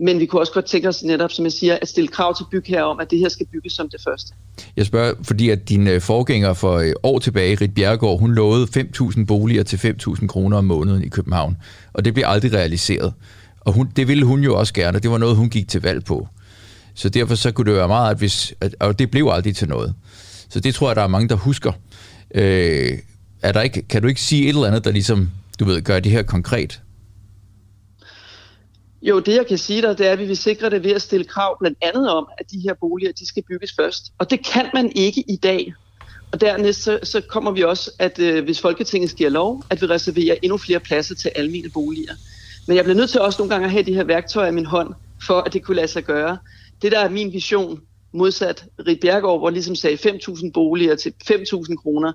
[0.00, 2.44] Men vi kunne også godt tænke os netop, som jeg siger, at stille krav til
[2.50, 4.34] bygherrer om, at det her skal bygges som det første.
[4.76, 8.88] Jeg spørger, fordi at din øh, forgænger for øh, år tilbage, Rit Bjergård, hun lovede
[8.96, 11.56] 5.000 boliger til 5.000 kroner om måneden i København.
[11.92, 13.12] Og det blev aldrig realiseret.
[13.60, 16.04] Og hun, det ville hun jo også gerne, det var noget, hun gik til valg
[16.04, 16.28] på.
[16.94, 19.68] Så derfor så kunne det være meget, at hvis, at, og det blev aldrig til
[19.68, 19.94] noget.
[20.48, 21.72] Så det tror jeg, der er mange, der husker.
[22.34, 22.98] Øh,
[23.46, 25.30] er der ikke, kan du ikke sige et eller andet, der ligesom,
[25.60, 26.80] du ved, gør det her konkret?
[29.02, 31.02] Jo, det jeg kan sige dig, det er, at vi vil sikre det ved at
[31.02, 34.12] stille krav blandt andet om, at de her boliger, de skal bygges først.
[34.18, 35.74] Og det kan man ikke i dag.
[36.32, 39.86] Og dernæst så, så kommer vi også, at øh, hvis Folketinget giver lov, at vi
[39.86, 42.14] reserverer endnu flere pladser til almene boliger.
[42.66, 44.66] Men jeg bliver nødt til også nogle gange at have de her værktøjer i min
[44.66, 44.94] hånd,
[45.26, 46.38] for at det kunne lade sig gøre.
[46.82, 47.80] Det der er min vision,
[48.12, 52.12] modsat Rit Bjergård, hvor ligesom sagde 5.000 boliger til 5.000 kroner,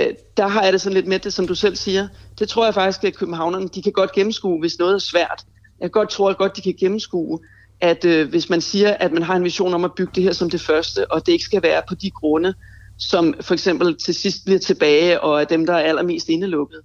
[0.00, 2.08] Øh, der har jeg det sådan lidt med det, som du selv siger.
[2.38, 5.44] Det tror jeg faktisk, at københavnerne de kan godt gennemskue, hvis noget er svært.
[5.80, 7.38] Jeg godt tror godt, de kan gennemskue,
[7.80, 10.32] at øh, hvis man siger, at man har en vision om at bygge det her
[10.32, 12.54] som det første, og det ikke skal være på de grunde,
[12.98, 16.80] som for eksempel til sidst bliver tilbage, og er dem, der er allermest indelukket,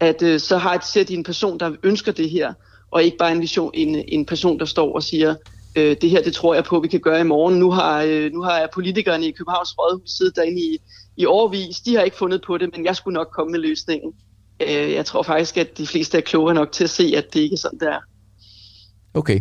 [0.00, 2.52] at øh, så har ser de en person, der ønsker det her,
[2.90, 5.34] og ikke bare en, vision, en, en person, der står og siger,
[5.76, 7.58] øh, det her det tror jeg på, vi kan gøre i morgen.
[7.58, 10.78] Nu har, øh, nu har jeg politikerne i Københavns Rådhus siddet derinde i,
[11.16, 11.80] i årvis.
[11.80, 14.12] De har ikke fundet på det, men jeg skulle nok komme med løsningen.
[14.62, 17.40] Øh, jeg tror faktisk, at de fleste er klogere nok til at se, at det
[17.40, 18.00] ikke er sådan, det er.
[19.14, 19.40] Okay.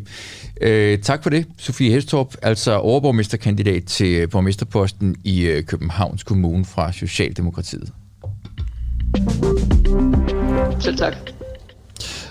[0.61, 6.91] Øh, tak for det, Sofie Hestorp, altså overborgmesterkandidat til borgmesterposten i øh, Københavns Kommune fra
[6.91, 7.91] Socialdemokratiet.
[10.79, 11.13] Selv tak.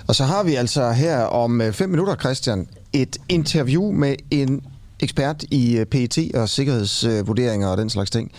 [0.08, 4.62] Og så har vi altså her om øh, fem minutter, Christian, et interview med en
[5.00, 8.32] ekspert i øh, PET og sikkerhedsvurderinger og den slags ting,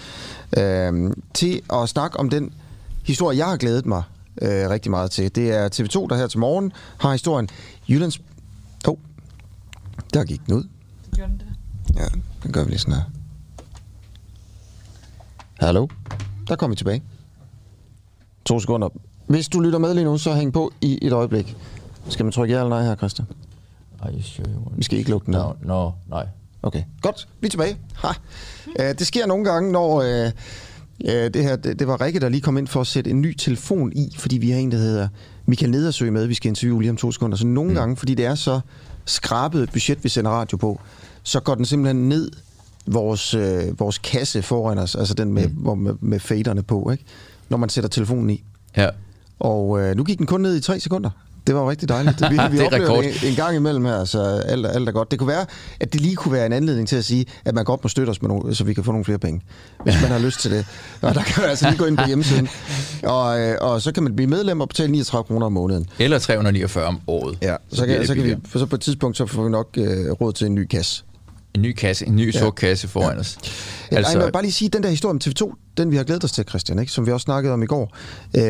[0.57, 2.53] øh, til at snakke om den
[3.05, 4.03] historie, jeg har glædet mig
[4.41, 5.35] øh, rigtig meget til.
[5.35, 7.49] Det er TV2, der her til morgen har historien
[7.89, 8.19] Jyllands...
[8.87, 8.97] Åh, oh,
[10.13, 10.63] der gik den ud.
[11.15, 11.47] Gjorde den det?
[11.95, 12.05] Ja,
[12.43, 13.03] den gør vi lige sådan her.
[15.59, 15.87] Hallo?
[16.47, 17.03] Der kommer vi tilbage.
[18.45, 18.89] To sekunder.
[19.27, 21.57] Hvis du lytter med lige nu, så hæng på i et øjeblik.
[22.09, 23.27] Skal man trykke ja eller nej her, Christian?
[23.99, 25.41] Are you sure you want Vi skal ikke lukke den ned.
[25.41, 26.27] No, no, nej.
[26.63, 27.27] Okay, godt.
[27.39, 27.77] Vi er tilbage.
[27.95, 28.07] Ha.
[28.79, 30.31] Uh, det sker nogle gange, når uh,
[31.05, 33.21] uh, det her, det, det var Rikke, der lige kom ind for at sætte en
[33.21, 35.07] ny telefon i, fordi vi har en, der hedder
[35.45, 37.37] Michael Nedersø med, vi skal interviewe lige om to sekunder.
[37.37, 37.75] Så nogle mm.
[37.75, 38.59] gange, fordi det er så
[39.05, 40.81] skrabet et budget, vi sender radio på,
[41.23, 42.31] så går den simpelthen ned
[42.85, 45.55] vores, øh, vores kasse foran os, altså den med, mm.
[45.55, 47.03] hvor, med, med faderne på, ikke?
[47.49, 48.43] når man sætter telefonen i.
[48.77, 48.89] Ja.
[49.39, 51.09] Og øh, nu gik den kun ned i tre sekunder.
[51.51, 52.21] Det var rigtig dejligt.
[52.21, 53.03] Vi, vi Det er rekord.
[53.03, 55.11] det en, en gang imellem her, så alt, alt er godt.
[55.11, 55.45] Det kunne være,
[55.79, 58.09] at det lige kunne være en anledning til at sige, at man godt må støtte
[58.09, 59.41] os, med nogle, så vi kan få nogle flere penge,
[59.83, 60.65] hvis man har lyst til det.
[61.01, 62.49] Og der kan man altså lige gå ind på hjemmesiden,
[63.03, 65.89] og, øh, og så kan man blive medlem og betale 39 kroner om måneden.
[65.99, 67.37] Eller 349 om året.
[67.41, 69.43] Ja, så, bliver kan, det så kan vi, for så på et tidspunkt, så får
[69.43, 71.03] vi nok øh, råd til en ny kasse.
[71.55, 72.39] En ny kasse, en ny Ja.
[72.39, 73.37] sort kasse foran os.
[73.91, 76.03] Altså, Ej, jeg vil bare lige sige, den der historie om TV2, den vi har
[76.03, 76.91] glædet os til, Christian, ikke?
[76.91, 77.97] som vi også snakkede om i går.
[78.37, 78.41] Øh,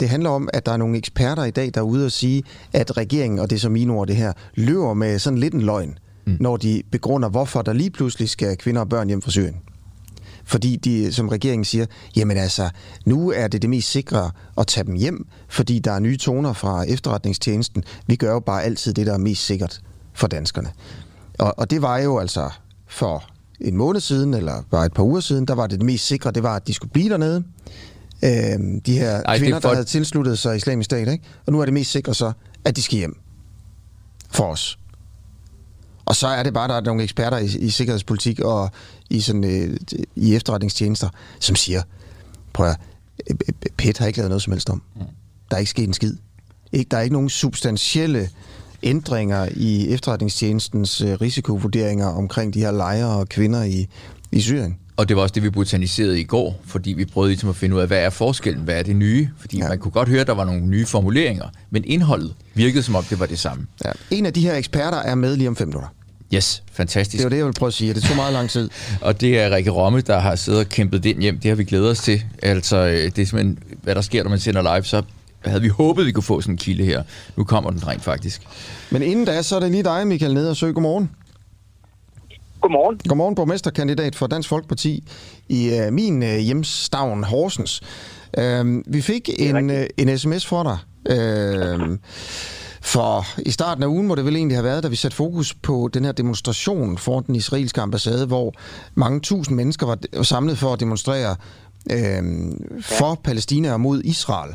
[0.00, 2.42] det handler om, at der er nogle eksperter i dag, der er ude og sige,
[2.72, 5.62] at regeringen, og det er så mine ord det her, løber med sådan lidt en
[5.62, 6.36] løgn, mm.
[6.40, 9.56] når de begrunder, hvorfor der lige pludselig skal kvinder og børn hjem fra Syrien.
[10.44, 12.70] Fordi de, som regeringen siger, jamen altså,
[13.04, 16.52] nu er det det mest sikre at tage dem hjem, fordi der er nye toner
[16.52, 17.84] fra efterretningstjenesten.
[18.06, 19.80] Vi gør jo bare altid det, der er mest sikkert
[20.14, 20.68] for danskerne.
[21.42, 22.50] Og, og det var jo altså
[22.86, 23.24] for
[23.60, 26.30] en måned siden, eller bare et par uger siden, der var det det mest sikre,
[26.30, 27.44] det var, at de skulle blive dernede.
[28.24, 31.24] Øhm, de her Ej, er kvinder, for- der havde tilsluttet sig islamisk stat, ikke?
[31.46, 32.32] Og nu er det mest sikre så,
[32.64, 33.16] at de skal hjem.
[34.30, 34.78] For os.
[36.04, 38.70] Og så er det bare, der er nogle eksperter i, i sikkerhedspolitik og
[39.10, 39.76] i, sådan, øh,
[40.16, 41.08] i efterretningstjenester,
[41.40, 41.82] som siger,
[42.52, 42.76] prøv at,
[43.30, 44.82] øh, øh, PET har ikke lavet noget som helst om.
[45.50, 46.16] Der er ikke sket en skid.
[46.72, 48.30] Ikke, der er ikke nogen substantielle
[48.82, 53.86] ændringer i efterretningstjenestens øh, risikovurderinger omkring de her lejre og kvinder i,
[54.32, 54.76] i Syrien.
[54.96, 57.76] Og det var også det, vi botaniserede i går, fordi vi prøvede ligesom at finde
[57.76, 59.28] ud af, hvad er forskellen, hvad er det nye?
[59.38, 59.68] Fordi ja.
[59.68, 63.04] man kunne godt høre, at der var nogle nye formuleringer, men indholdet virkede som om,
[63.04, 63.66] det var det samme.
[63.84, 63.90] Ja.
[64.10, 65.88] En af de her eksperter er med lige om fem minutter.
[66.34, 67.18] Yes, fantastisk.
[67.18, 67.94] Det er jo det, jeg vil prøve at sige.
[67.94, 68.70] Det tog meget lang tid.
[69.00, 71.38] Og det er Rikke Romme, der har siddet og kæmpet den hjem.
[71.38, 72.22] Det har vi glædet os til.
[72.42, 75.02] Altså, øh, det er simpelthen, hvad der sker, når man sender live, så
[75.44, 77.02] havde vi håbet, vi kunne få sådan en kilde her.
[77.36, 78.42] Nu kommer den rent faktisk.
[78.90, 80.72] Men inden da, så er det lige dig, Michael Nedersø.
[80.72, 81.10] Godmorgen.
[82.60, 83.00] Godmorgen.
[83.08, 85.04] Godmorgen, borgmesterkandidat for Dansk Folkeparti
[85.48, 87.82] i øh, min øh, hjemstavn Horsens.
[88.38, 90.78] Øh, vi fik en, øh, en sms fra dig.
[91.16, 91.98] Øh,
[92.82, 95.54] for i starten af ugen må det vel egentlig have været, da vi satte fokus
[95.54, 98.54] på den her demonstration foran den israelske ambassade, hvor
[98.94, 101.36] mange tusind mennesker var samlet for at demonstrere
[101.90, 102.22] øh,
[102.80, 104.54] for Palæstina og mod Israel.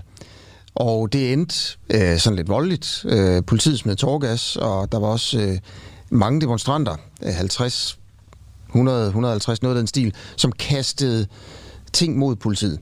[0.80, 3.06] Og det endte øh, sådan lidt voldeligt.
[3.10, 5.58] Øh, politiet smed tårgas, og der var også øh,
[6.10, 8.00] mange demonstranter, øh, 50,
[8.70, 11.28] 100, 150, noget af den stil, som kastede
[11.94, 12.80] ting mod politiet.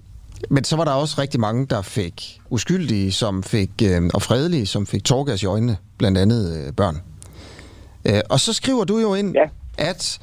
[0.49, 4.65] Men så var der også rigtig mange, der fik uskyldige, som fik, øh, og fredelige,
[4.65, 7.01] som fik tårgas i øjnene, blandt andet øh, børn.
[8.05, 9.45] Øh, og så skriver du jo ind, ja.
[9.77, 10.19] at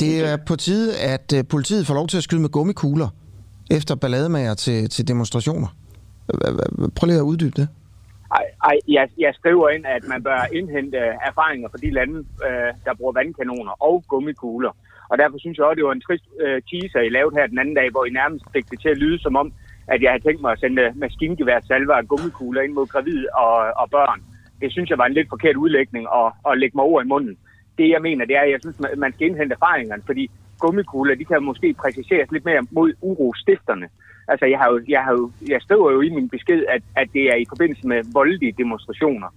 [0.00, 3.08] det er på tide, at øh, politiet får lov til at skyde med gummikugler
[3.70, 5.68] efter ballademager til, til demonstrationer.
[6.96, 7.68] Prøv lige at uddybe det.
[8.38, 12.18] Ej, ej jeg, jeg skriver ind, at man bør indhente øh, erfaringer fra de lande,
[12.46, 14.72] øh, der bruger vandkanoner og gummikugler.
[15.10, 17.58] Og derfor synes jeg også, det var en trist øh, teaser, I lavede her den
[17.58, 19.52] anden dag, hvor I nærmest fik det til at lyde som om,
[19.86, 23.26] at jeg havde tænkt mig at sende øh, maskingevær, salver og gummikugler ind mod gravide
[23.44, 24.20] og, og børn.
[24.60, 27.36] Det synes jeg var en lidt forkert udlægning at, at lægge mig over i munden.
[27.78, 31.14] Det jeg mener, det er, at jeg synes, man- man skal indhente erfaringerne, fordi gummikugler,
[31.14, 33.88] de kan måske præciseres lidt mere mod urostifterne.
[34.28, 37.08] Altså, jeg, har jo, jeg, har jo, jeg skriver jo i min besked, at, at
[37.12, 39.28] det er i forbindelse med voldelige demonstrationer.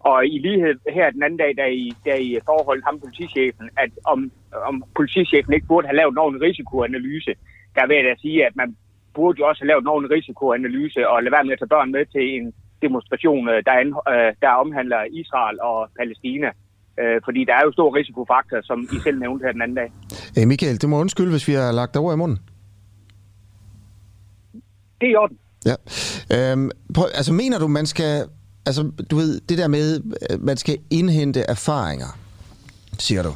[0.00, 3.90] Og i lighed her den anden dag, da I, da I forholdt ham politichefen, at
[4.04, 4.30] om,
[4.68, 7.32] om politichefen ikke burde have lavet nogen risikoanalyse,
[7.76, 8.76] der vil jeg da sige, at man
[9.14, 12.04] burde jo også have lavet nogen risikoanalyse og lade være med at tage børn med
[12.14, 16.50] til en demonstration, øh, der, an, øh, der omhandler Israel og Palæstina.
[17.00, 19.88] Øh, fordi der er jo stor risikofaktor, som I selv nævnte her den anden dag.
[20.36, 22.38] Hey Michael, det må undskylde, hvis vi har lagt dig ord i munden.
[25.00, 25.38] Det er i orden.
[25.66, 25.74] Ja.
[26.52, 28.24] Øhm, prøv, altså mener du, man skal...
[28.66, 32.18] Altså, du ved, det der med, øh, man skal indhente erfaringer,
[32.98, 33.32] siger du,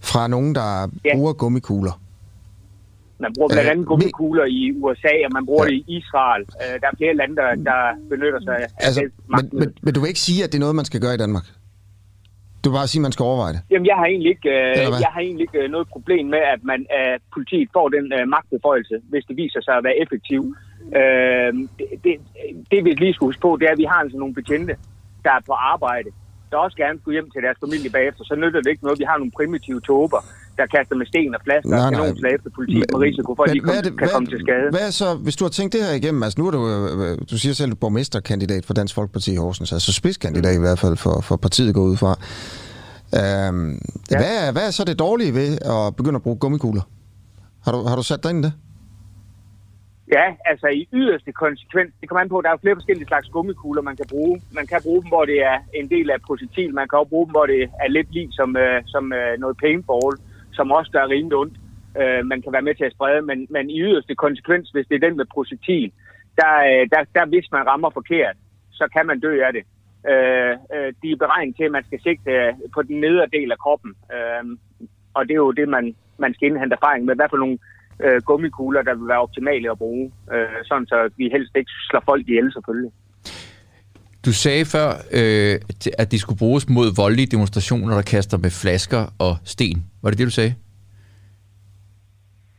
[0.00, 1.14] fra nogen, der Ja.
[1.14, 2.00] bruger gummikugler.
[3.18, 5.70] Man bruger blandt Øh, andet gummikugler i USA, og man bruger ja.
[5.70, 6.42] det i Israel.
[6.62, 7.78] Øh, der er flere lande, der, der
[8.10, 10.64] benytter sig af Altså, det men, men, men du vil ikke sige, at det er
[10.66, 11.46] noget, man skal gøre i Danmark?
[12.64, 13.60] Du vil bare sige, at man skal overveje det.
[13.70, 16.60] Jamen, jeg har egentlig ikke, øh, jeg har egentlig ikke øh, noget problem med, at
[16.70, 20.42] man øh, politiet får den øh, magtbeføjelse, hvis det viser sig at være effektiv.
[21.00, 21.52] Øh,
[22.04, 22.14] det,
[22.70, 24.76] det, vi lige skal huske på, det er, at vi har altså nogle betjente,
[25.24, 26.10] der er på arbejde
[26.50, 29.06] der også gerne skulle hjem til deres familie bagefter, så nytter det ikke noget, vi
[29.10, 30.20] har nogle primitive tober,
[30.58, 33.60] der kaster med sten og flasker og kanonslag efter politiet med risiko for, at de
[33.60, 34.68] kom, det, kan hvad, komme til skade.
[34.76, 36.60] Hvad så, hvis du har tænkt det her igennem, altså nu er du,
[37.04, 40.96] øh, du siger selv, borgmesterkandidat for Dansk Folkeparti i Horsens, altså spidskandidat i hvert fald
[40.96, 42.12] for, for partiet går ud fra.
[43.20, 43.78] Øhm,
[44.10, 44.16] ja.
[44.20, 46.82] hvad, hvad er så det dårlige ved at begynde at bruge gummikugler?
[47.64, 48.52] Har du, har du sat dig ind i det?
[50.12, 53.28] Ja, altså i yderste konsekvens, det kommer an på, at der er flere forskellige slags
[53.28, 54.40] gummikugler, man kan bruge.
[54.52, 56.74] Man kan bruge dem, hvor det er en del af projektil.
[56.74, 59.56] Man kan også bruge dem, hvor det er lidt lige som, øh, som øh, noget
[59.56, 60.16] paintball,
[60.52, 61.56] som også gør rimelig ondt.
[62.00, 64.94] Øh, man kan være med til at sprede, men, men i yderste konsekvens, hvis det
[64.94, 65.92] er den med projektil,
[66.40, 68.36] der, øh, der, der hvis man rammer forkert,
[68.72, 69.64] så kan man dø af det.
[70.10, 73.52] Øh, øh, de er beregnet til, at man skal sigte øh, på den nedre del
[73.52, 73.94] af kroppen.
[74.14, 74.44] Øh,
[75.14, 77.14] og det er jo det, man, man skal indhente erfaring med.
[77.14, 77.58] Hvad for nogle
[78.04, 82.02] øh, gummikugler, der vil være optimale at bruge, øh, sådan så vi helst ikke slår
[82.10, 82.92] folk ihjel selvfølgelig.
[84.24, 85.58] Du sagde før, øh,
[85.98, 89.84] at de skulle bruges mod voldelige demonstrationer, der kaster med flasker og sten.
[90.02, 90.54] Var det det, du sagde?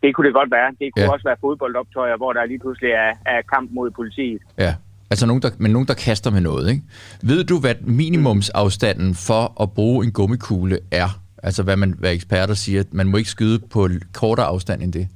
[0.03, 0.69] Det kunne det godt være.
[0.79, 1.11] Det kunne ja.
[1.11, 4.41] også være fodboldoptøjer, hvor der lige pludselig er, er kamp mod politiet.
[4.57, 4.75] Ja,
[5.09, 6.69] altså nogen, der, men nogen, der kaster med noget.
[6.69, 6.83] Ikke?
[7.23, 11.09] Ved du, hvad minimumsafstanden for at bruge en gummikugle er?
[11.43, 15.07] Altså hvad, man, hvad eksperter siger, man må ikke skyde på kortere afstand end det.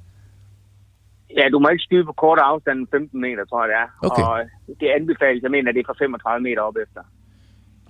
[1.37, 3.89] Ja, du må ikke skyde på kortere afstand end 15 meter, tror jeg det er.
[4.07, 4.23] Okay.
[4.23, 4.35] Og
[4.79, 7.01] det anbefales, jeg mener, det er fra 35 meter op efter.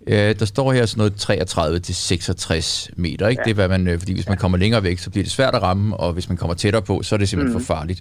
[0.08, 3.42] Ja, der står her sådan noget 33 til 66 meter, ikke?
[3.42, 3.44] Ja.
[3.44, 5.56] Det er, hvad man, øh, fordi hvis man kommer længere væk, så bliver det svært
[5.56, 7.64] at ramme, og hvis man kommer tættere på, så er det simpelthen mm.
[7.64, 8.00] for farligt.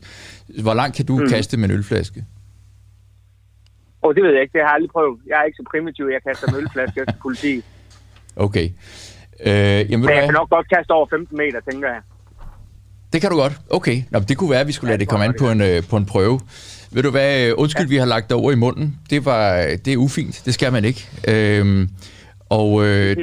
[0.63, 1.29] Hvor langt kan du mm.
[1.29, 2.21] kaste med en ølflaske?
[4.03, 4.53] Åh, oh, det ved jeg ikke.
[4.53, 5.21] Det har jeg aldrig prøvet.
[5.27, 7.55] Jeg er ikke så primitiv, jeg kaster med ølflaske efter politi.
[8.37, 8.67] Okay.
[9.47, 12.01] Øh, jamen, Men jeg kan nok godt kaste over 15 meter, tænker jeg.
[13.15, 13.53] Det kan du godt.
[13.71, 13.97] Okay.
[14.11, 15.97] Nå, det kunne være, at vi skulle lade det komme an på en, øh, på
[15.97, 16.41] en prøve.
[16.95, 17.95] Ved du hvad, øh, undskyld, ja.
[17.95, 18.87] vi har lagt dig over i munden.
[19.11, 19.43] Det, var,
[19.85, 20.43] det er ufint.
[20.47, 21.01] Det skal man ikke.
[21.33, 21.89] Øhm,
[22.61, 23.17] og øh,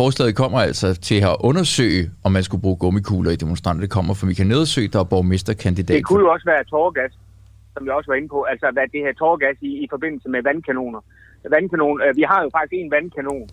[0.00, 3.80] forslaget kommer altså til at undersøge, om man skulle bruge gummikugler i demonstranter.
[3.80, 5.96] Det kommer fra Michael Nedersø, der er borgmesterkandidat.
[5.96, 7.12] Det kunne jo også være tårgas,
[7.74, 8.42] som vi også var inde på.
[8.42, 11.00] Altså, hvad det her tårgas i, i forbindelse med vandkanoner.
[11.50, 13.48] Vandkanon, øh, vi har jo faktisk en vandkanon,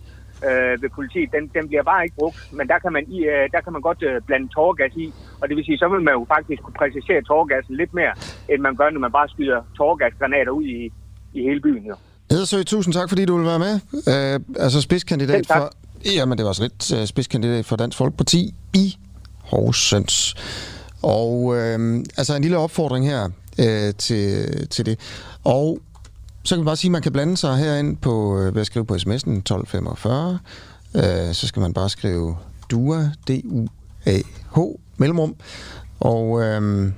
[0.48, 2.38] øh, ved politiet, den, den bliver bare ikke brugt.
[2.52, 5.48] Men der kan man, i, øh, der kan man godt øh, blande tårgas i, og
[5.48, 8.12] det vil sige, så vil man jo faktisk kunne præcisere tårgassen lidt mere,
[8.48, 10.92] end man gør, når man bare skyder tårgasgranater ud i,
[11.34, 11.86] i hele byen.
[11.86, 11.94] Jo.
[12.30, 13.74] Edersø, tusind tak, fordi du vil være med.
[14.12, 15.72] Øh, altså spidskandidat for...
[16.16, 18.96] Jamen, det var så lidt uh, spidskandidat for Dansk Folkeparti i
[19.42, 20.34] Horsens.
[21.02, 23.24] Og øh, altså en lille opfordring her
[23.58, 24.98] øh, til, til det.
[25.44, 25.78] Og
[26.46, 28.66] så kan man bare sige, at man kan blande sig herind på, øh, ved at
[28.66, 30.38] skrive på sms'en 1245.
[30.94, 32.36] Øh, så skal man bare skrive
[32.70, 34.58] DUA, D-U-A-H,
[34.96, 35.34] mellemrum.
[36.00, 36.92] Og øh,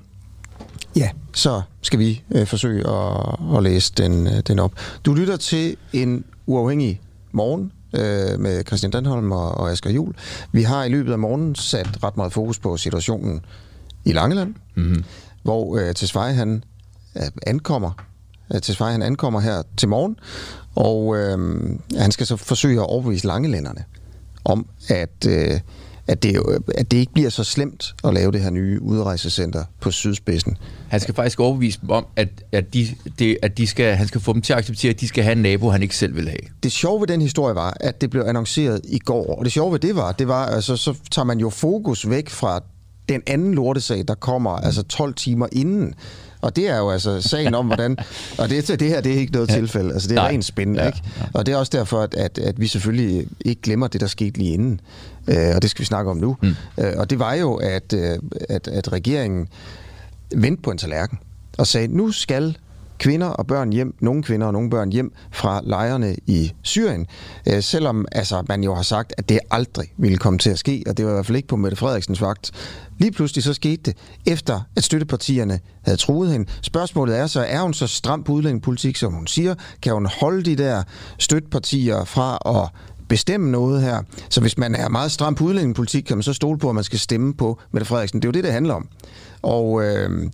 [0.96, 4.72] ja, så skal vi øh, forsøge at, at læse den, øh, den op.
[5.04, 7.00] Du lytter til en uafhængig
[7.32, 10.14] morgen øh, med Christian Danholm og, og Asger Jul.
[10.52, 13.40] Vi har i løbet af morgenen sat ret meget fokus på situationen
[14.04, 15.04] i Langeland, mm-hmm.
[15.42, 16.64] hvor øh, Tesfaye han
[17.16, 18.07] øh, ankommer
[18.54, 18.90] Øh, Svej.
[18.90, 20.16] Han ankommer her til morgen,
[20.74, 21.38] og øh,
[21.98, 23.84] han skal så forsøge at overbevise langelænderne
[24.44, 25.60] om, at, øh,
[26.06, 26.40] at, det,
[26.74, 30.56] at det ikke bliver så slemt at lave det her nye udrejsecenter på sydspidsen.
[30.88, 32.88] Han skal faktisk overbevise dem om, at, at, de,
[33.18, 35.32] det, at de skal, han skal få dem til at acceptere, at de skal have
[35.32, 36.40] en nabo, han ikke selv vil have.
[36.62, 39.72] Det sjove ved den historie var, at det blev annonceret i går, og det sjove
[39.72, 42.60] ved det var, det var, altså, så tager man jo fokus væk fra
[43.08, 45.94] den anden lortesag, der kommer altså 12 timer inden
[46.40, 47.96] og det er jo altså sagen om, hvordan...
[48.38, 49.54] Og det, det her, det er ikke noget ja.
[49.54, 49.92] tilfælde.
[49.92, 50.30] Altså, det er Nej.
[50.30, 50.86] rent spændende, ja.
[50.86, 51.02] ikke?
[51.34, 54.38] Og det er også derfor, at, at, at vi selvfølgelig ikke glemmer det, der skete
[54.38, 54.80] lige inden.
[55.28, 56.36] Øh, og det skal vi snakke om nu.
[56.42, 56.54] Mm.
[56.78, 58.18] Øh, og det var jo, at, øh,
[58.48, 59.48] at, at regeringen
[60.36, 61.18] vendte på en tallerken
[61.58, 62.56] og sagde, nu skal
[62.98, 67.06] kvinder og børn hjem, nogle kvinder og nogle børn hjem fra lejrene i Syrien,
[67.48, 70.84] øh, selvom altså, man jo har sagt, at det aldrig ville komme til at ske,
[70.86, 72.50] og det var i hvert fald ikke på Mette Frederiksens vagt.
[72.98, 73.96] Lige pludselig så skete det,
[74.26, 76.50] efter at støttepartierne havde truet hende.
[76.62, 79.54] Spørgsmålet er så, er hun så stram på udlændingepolitik, som hun siger?
[79.82, 80.82] Kan hun holde de der
[81.18, 82.68] støttepartier fra at
[83.08, 84.02] bestemme noget her.
[84.28, 86.84] Så hvis man er meget stram på udlændingepolitik, kan man så stole på, at man
[86.84, 88.20] skal stemme på Mette Frederiksen.
[88.20, 88.88] Det er jo det, det handler om.
[89.42, 90.30] Og øhm,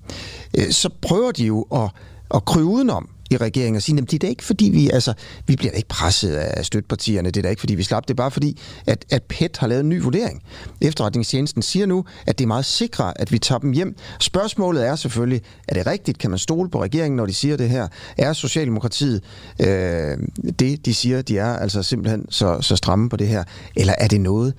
[0.58, 1.90] øh, så prøver de jo at
[2.34, 5.12] at krybe udenom i regeringen og sige, at det er da ikke fordi, vi, altså,
[5.46, 8.10] vi bliver da ikke presset af støttepartierne, det er da ikke fordi, vi slap, det
[8.10, 10.42] er bare fordi, at, at PET har lavet en ny vurdering.
[10.80, 13.96] Efterretningstjenesten siger nu, at det er meget sikre, at vi tager dem hjem.
[14.20, 16.18] Spørgsmålet er selvfølgelig, er det rigtigt?
[16.18, 17.88] Kan man stole på regeringen, når de siger det her?
[18.18, 19.22] Er Socialdemokratiet
[19.60, 20.18] øh,
[20.58, 23.44] det, de siger, de er altså simpelthen så, så stramme på det her?
[23.76, 24.54] Eller er det noget,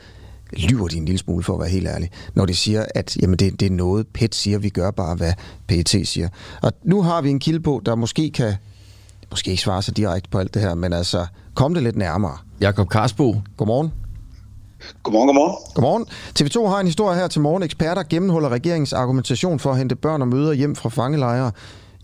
[0.57, 3.39] lyver de en lille smule, for at være helt ærlig, når de siger, at jamen,
[3.39, 5.33] det, det er noget, PET siger, vi gør bare, hvad
[5.67, 6.29] PET siger.
[6.61, 8.53] Og nu har vi en kilde på, der måske kan
[9.31, 11.25] måske ikke svare sig direkte på alt det her, men altså
[11.55, 12.37] Kom det lidt nærmere.
[12.61, 13.35] Jakob Karsbo.
[13.57, 13.93] Godmorgen.
[15.03, 15.55] Godmorgen, godmorgen.
[15.75, 16.05] Godmorgen.
[16.39, 17.63] TV2 har en historie her til morgen.
[17.63, 21.51] Eksperter gennemholder regeringens argumentation for at hente børn og møder hjem fra fangelejre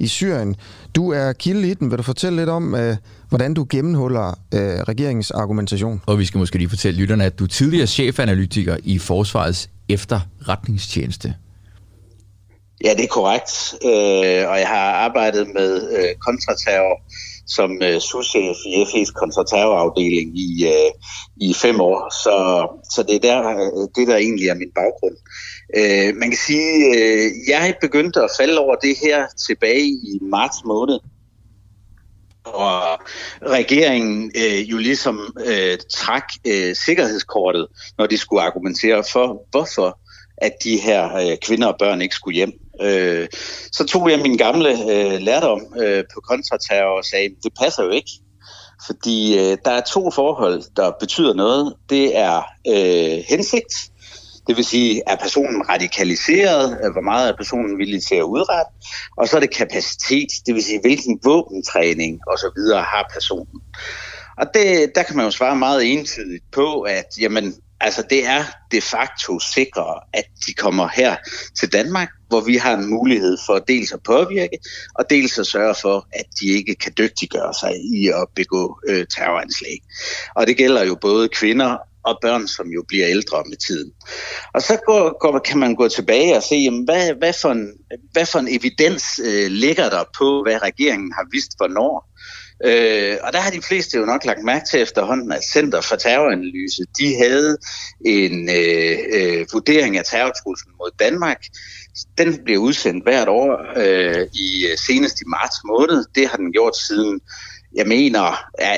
[0.01, 0.55] i Syrien.
[0.95, 1.91] Du er kilde i den.
[1.91, 2.95] Vil du fortælle lidt om, øh,
[3.29, 6.01] hvordan du gennemholder øh, regeringens argumentation?
[6.05, 11.35] Og vi skal måske lige fortælle lytterne, at du er tidligere chefanalytiker i Forsvarets efterretningstjeneste.
[12.83, 13.73] Ja, det er korrekt.
[13.85, 17.01] Øh, og jeg har arbejdet med øh, kontraterror
[17.55, 20.91] som øh, souschef i FE's kontraterrorafdeling i, øh,
[21.41, 22.09] i fem år.
[22.23, 22.35] Så,
[22.93, 25.17] så det er der, øh, det der egentlig er min baggrund.
[25.77, 30.57] Øh, man kan sige, øh, jeg begyndte at falde over det her tilbage i marts
[30.65, 30.99] måned,
[32.45, 32.99] og
[33.45, 39.99] regeringen øh, jo ligesom øh, trak øh, sikkerhedskortet, når de skulle argumentere for, hvorfor
[40.37, 42.51] at de her øh, kvinder og børn ikke skulle hjem.
[42.81, 43.27] Øh,
[43.71, 47.89] så tog jeg min gamle øh, lærdom øh, på kontraterror og sagde, det passer jo
[47.89, 48.11] ikke.
[48.85, 51.73] Fordi øh, der er to forhold, der betyder noget.
[51.89, 53.73] Det er øh, hensigt,
[54.47, 58.71] det vil sige, er personen radikaliseret, øh, hvor meget er personen villig til at udrette,
[59.17, 62.59] og så er det kapacitet, det vil sige, hvilken våbentræning osv.
[62.73, 63.61] har personen.
[64.37, 68.43] Og det, der kan man jo svare meget entydigt på, at jamen, altså, det er
[68.71, 71.15] de facto sikre, at de kommer her
[71.59, 74.57] til Danmark, hvor vi har en mulighed for dels at påvirke,
[74.95, 79.05] og dels at sørge for, at de ikke kan dygtiggøre sig i at begå øh,
[79.15, 79.77] terroranslag.
[80.35, 83.91] Og det gælder jo både kvinder og børn, som jo bliver ældre med tiden.
[84.53, 87.67] Og så går, går, kan man gå tilbage og se, jamen, hvad, hvad, for en,
[88.11, 92.07] hvad for en evidens øh, ligger der på, hvad regeringen har vist hvornår.
[92.65, 95.95] Øh, og der har de fleste jo nok lagt mærke til efterhånden, at Center for
[95.95, 97.57] Terroranalyse, de havde
[98.05, 101.45] en øh, øh, vurdering af terrortruslen mod Danmark.
[102.17, 106.05] Den bliver udsendt hvert år øh, i øh, senest i marts måned.
[106.15, 107.19] Det har den gjort siden,
[107.75, 108.77] jeg mener, ja,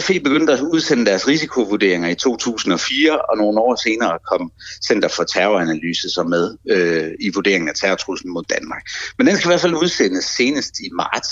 [0.00, 4.52] FE begyndte at udsende deres risikovurderinger i 2004, og nogle år senere kom
[4.88, 8.82] Center for Terroranalyse så med øh, i vurderingen af terrortruslen mod Danmark.
[9.18, 11.28] Men den skal i hvert fald udsendes senest i marts,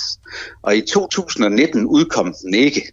[0.63, 2.93] og i 2019 udkom den ikke.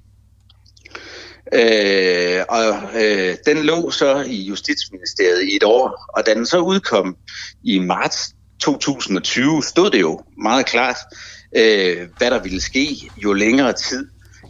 [1.53, 6.60] Øh, og øh, den lå så i Justitsministeriet i et år, og da den så
[6.60, 7.16] udkom
[7.64, 8.30] i marts
[8.62, 10.97] 2020, stod det jo meget klart,
[11.55, 14.08] øh, hvad der ville ske jo længere tid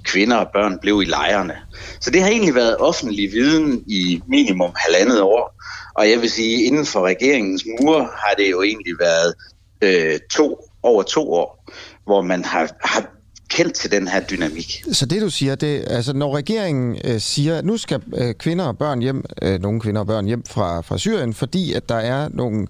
[0.08, 1.55] kvinder og børn blev i lejrene.
[1.99, 5.64] Så det har egentlig været offentlig viden i minimum halvandet år.
[5.95, 9.34] Og jeg vil sige, inden for regeringens mure har det jo egentlig været
[9.82, 11.72] øh, to, over to år,
[12.05, 13.16] hvor man har, har
[13.50, 14.84] kendt til den her dynamik.
[14.91, 18.66] Så det du siger, det altså når regeringen øh, siger, at nu skal øh, kvinder
[18.66, 21.95] og børn hjem, øh, nogle kvinder og børn hjem fra, fra Syrien, fordi at der
[21.95, 22.68] er nogle,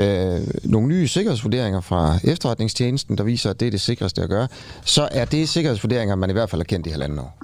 [0.00, 4.48] øh, nogle nye sikkerhedsvurderinger fra efterretningstjenesten, der viser, at det er det sikreste at gøre,
[4.84, 7.38] så er det sikkerhedsvurderinger, man i hvert fald har kendt i halvanden år.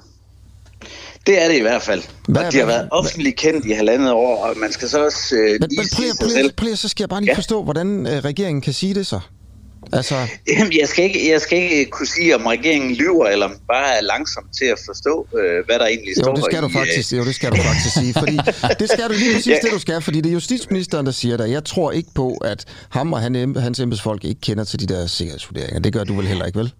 [1.27, 2.03] Det er det i hvert fald.
[2.27, 5.35] Hvad, og de har været offentligt kendt i halvandet år, og man skal så også
[5.35, 7.35] øh, men, men, prøv, prøv, prøv, så skal jeg bare lige ja.
[7.35, 9.19] forstå, hvordan øh, regeringen kan sige det så.
[9.93, 10.15] Altså...
[10.47, 13.97] Jamen, jeg, skal ikke, jeg skal ikke kunne sige, om regeringen lyver, eller om bare
[13.97, 16.69] er langsom til at forstå, øh, hvad der egentlig jo, står det skal i, du
[16.69, 18.13] faktisk, Jo, det skal du faktisk sige.
[18.13, 18.37] Fordi
[18.81, 19.59] det skal du lige præcis ja.
[19.63, 20.01] det, du skal.
[20.01, 21.51] Fordi det er justitsministeren, der siger det.
[21.51, 25.07] Jeg tror ikke på, at ham og han, hans embedsfolk ikke kender til de der
[25.07, 25.79] sikkerhedsvurderinger.
[25.79, 26.73] Det gør du vel heller ikke, vel?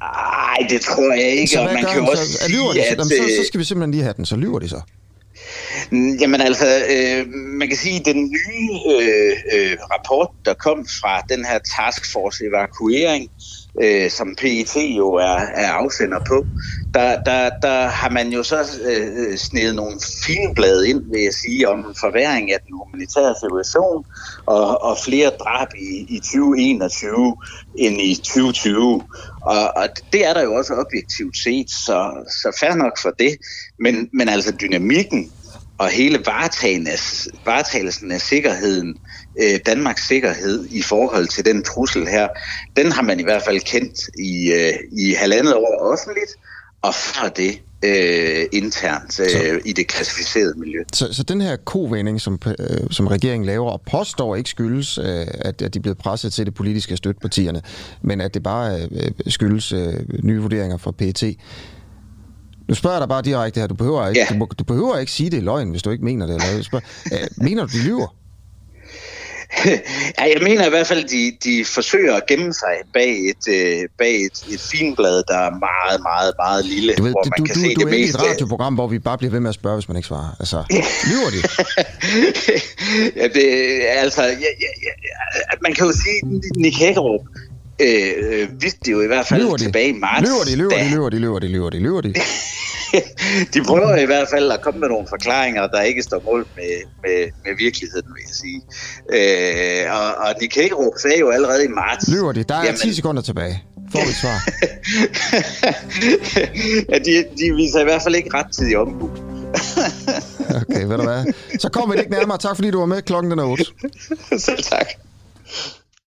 [0.00, 1.52] Nej, det tror jeg ikke.
[1.52, 2.38] Så og man kan også så?
[2.38, 4.26] Sige, de, at, så, så skal vi simpelthen lige have den.
[4.26, 4.80] Så lyver de så.
[5.90, 10.86] Mm, jamen altså, øh, man kan sige, at den nye øh, øh, rapport, der kom
[11.00, 16.46] fra den her taskforce evakuering, øh, Øh, som PET jo er, er afsender på,
[16.94, 18.58] der, der, der har man jo så
[18.90, 24.04] øh, snedet nogle filmblade ind, vil jeg sige, om forværing af den humanitære situation
[24.46, 27.36] og, og flere drab i, i 2021
[27.78, 29.02] end i 2020.
[29.42, 31.98] Og, og det er der jo også objektivt set, så,
[32.42, 33.36] så fair nok for det.
[33.78, 35.32] Men, men altså dynamikken
[35.78, 36.18] og hele
[37.44, 38.96] varetagelsen af sikkerheden,
[39.42, 42.28] øh, Danmarks sikkerhed i forhold til den trussel her,
[42.76, 46.30] den har man i hvert fald kendt i, øh, i halvandet år offentligt,
[46.82, 50.82] og før det øh, internt øh, så, i det klassificerede miljø.
[50.92, 52.54] Så, så den her kovending, som, øh,
[52.90, 56.46] som regeringen laver, og påstår ikke skyldes, øh, at, at de er blevet presset til
[56.46, 57.62] det politiske støttepartierne,
[58.02, 61.36] men at det bare øh, skyldes øh, nye vurderinger fra PET.
[62.68, 63.66] Nu spørger jeg dig bare direkte her.
[63.66, 64.38] Du behøver ikke, ja.
[64.38, 66.34] du, du behøver ikke sige det i løgn, hvis du ikke mener det.
[66.34, 68.14] Eller spørger, øh, mener du, de lyver?
[70.18, 73.44] ja, jeg mener i hvert fald, at de, de forsøger at gemme sig bag et,
[73.48, 76.94] øh, bag et, et finblad, der er meget, meget, meget lille.
[76.94, 78.18] Du, ved, hvor man du, kan du, se du det er meste.
[78.18, 80.36] et radioprogram, hvor vi bare bliver ved med at spørge, hvis man ikke svarer.
[80.40, 80.58] Altså,
[81.10, 81.40] lyver de?
[83.20, 83.46] ja, det,
[84.04, 84.92] altså, ja, ja, ja,
[85.62, 87.20] man kan jo sige, Nick Hækkerup,
[87.80, 89.62] øh, vidste det jo i hvert fald lyver de?
[89.62, 90.28] tilbage i marts.
[90.28, 92.14] Lyver de, lyver de, lyver de, lyver de, lyver de, lyver de.
[93.54, 96.70] de prøver i hvert fald at komme med nogle forklaringer, der ikke står mål med,
[97.02, 98.60] med, med virkeligheden, vil jeg sige.
[99.16, 102.08] Øh, og, og Nick Hagerup sagde jo allerede i marts...
[102.08, 102.42] Lyver de?
[102.42, 103.62] Der er jamen, 10 sekunder tilbage.
[103.92, 104.38] Får vi svar?
[106.92, 109.10] ja, de, de viser i hvert fald ikke ret tid i ombrug.
[110.60, 111.24] okay, ved du hvad?
[111.58, 112.38] Så kommer vi ikke nærmere.
[112.38, 113.02] Tak fordi du var med.
[113.02, 113.64] Klokken den er 8.
[114.38, 114.86] Selv tak.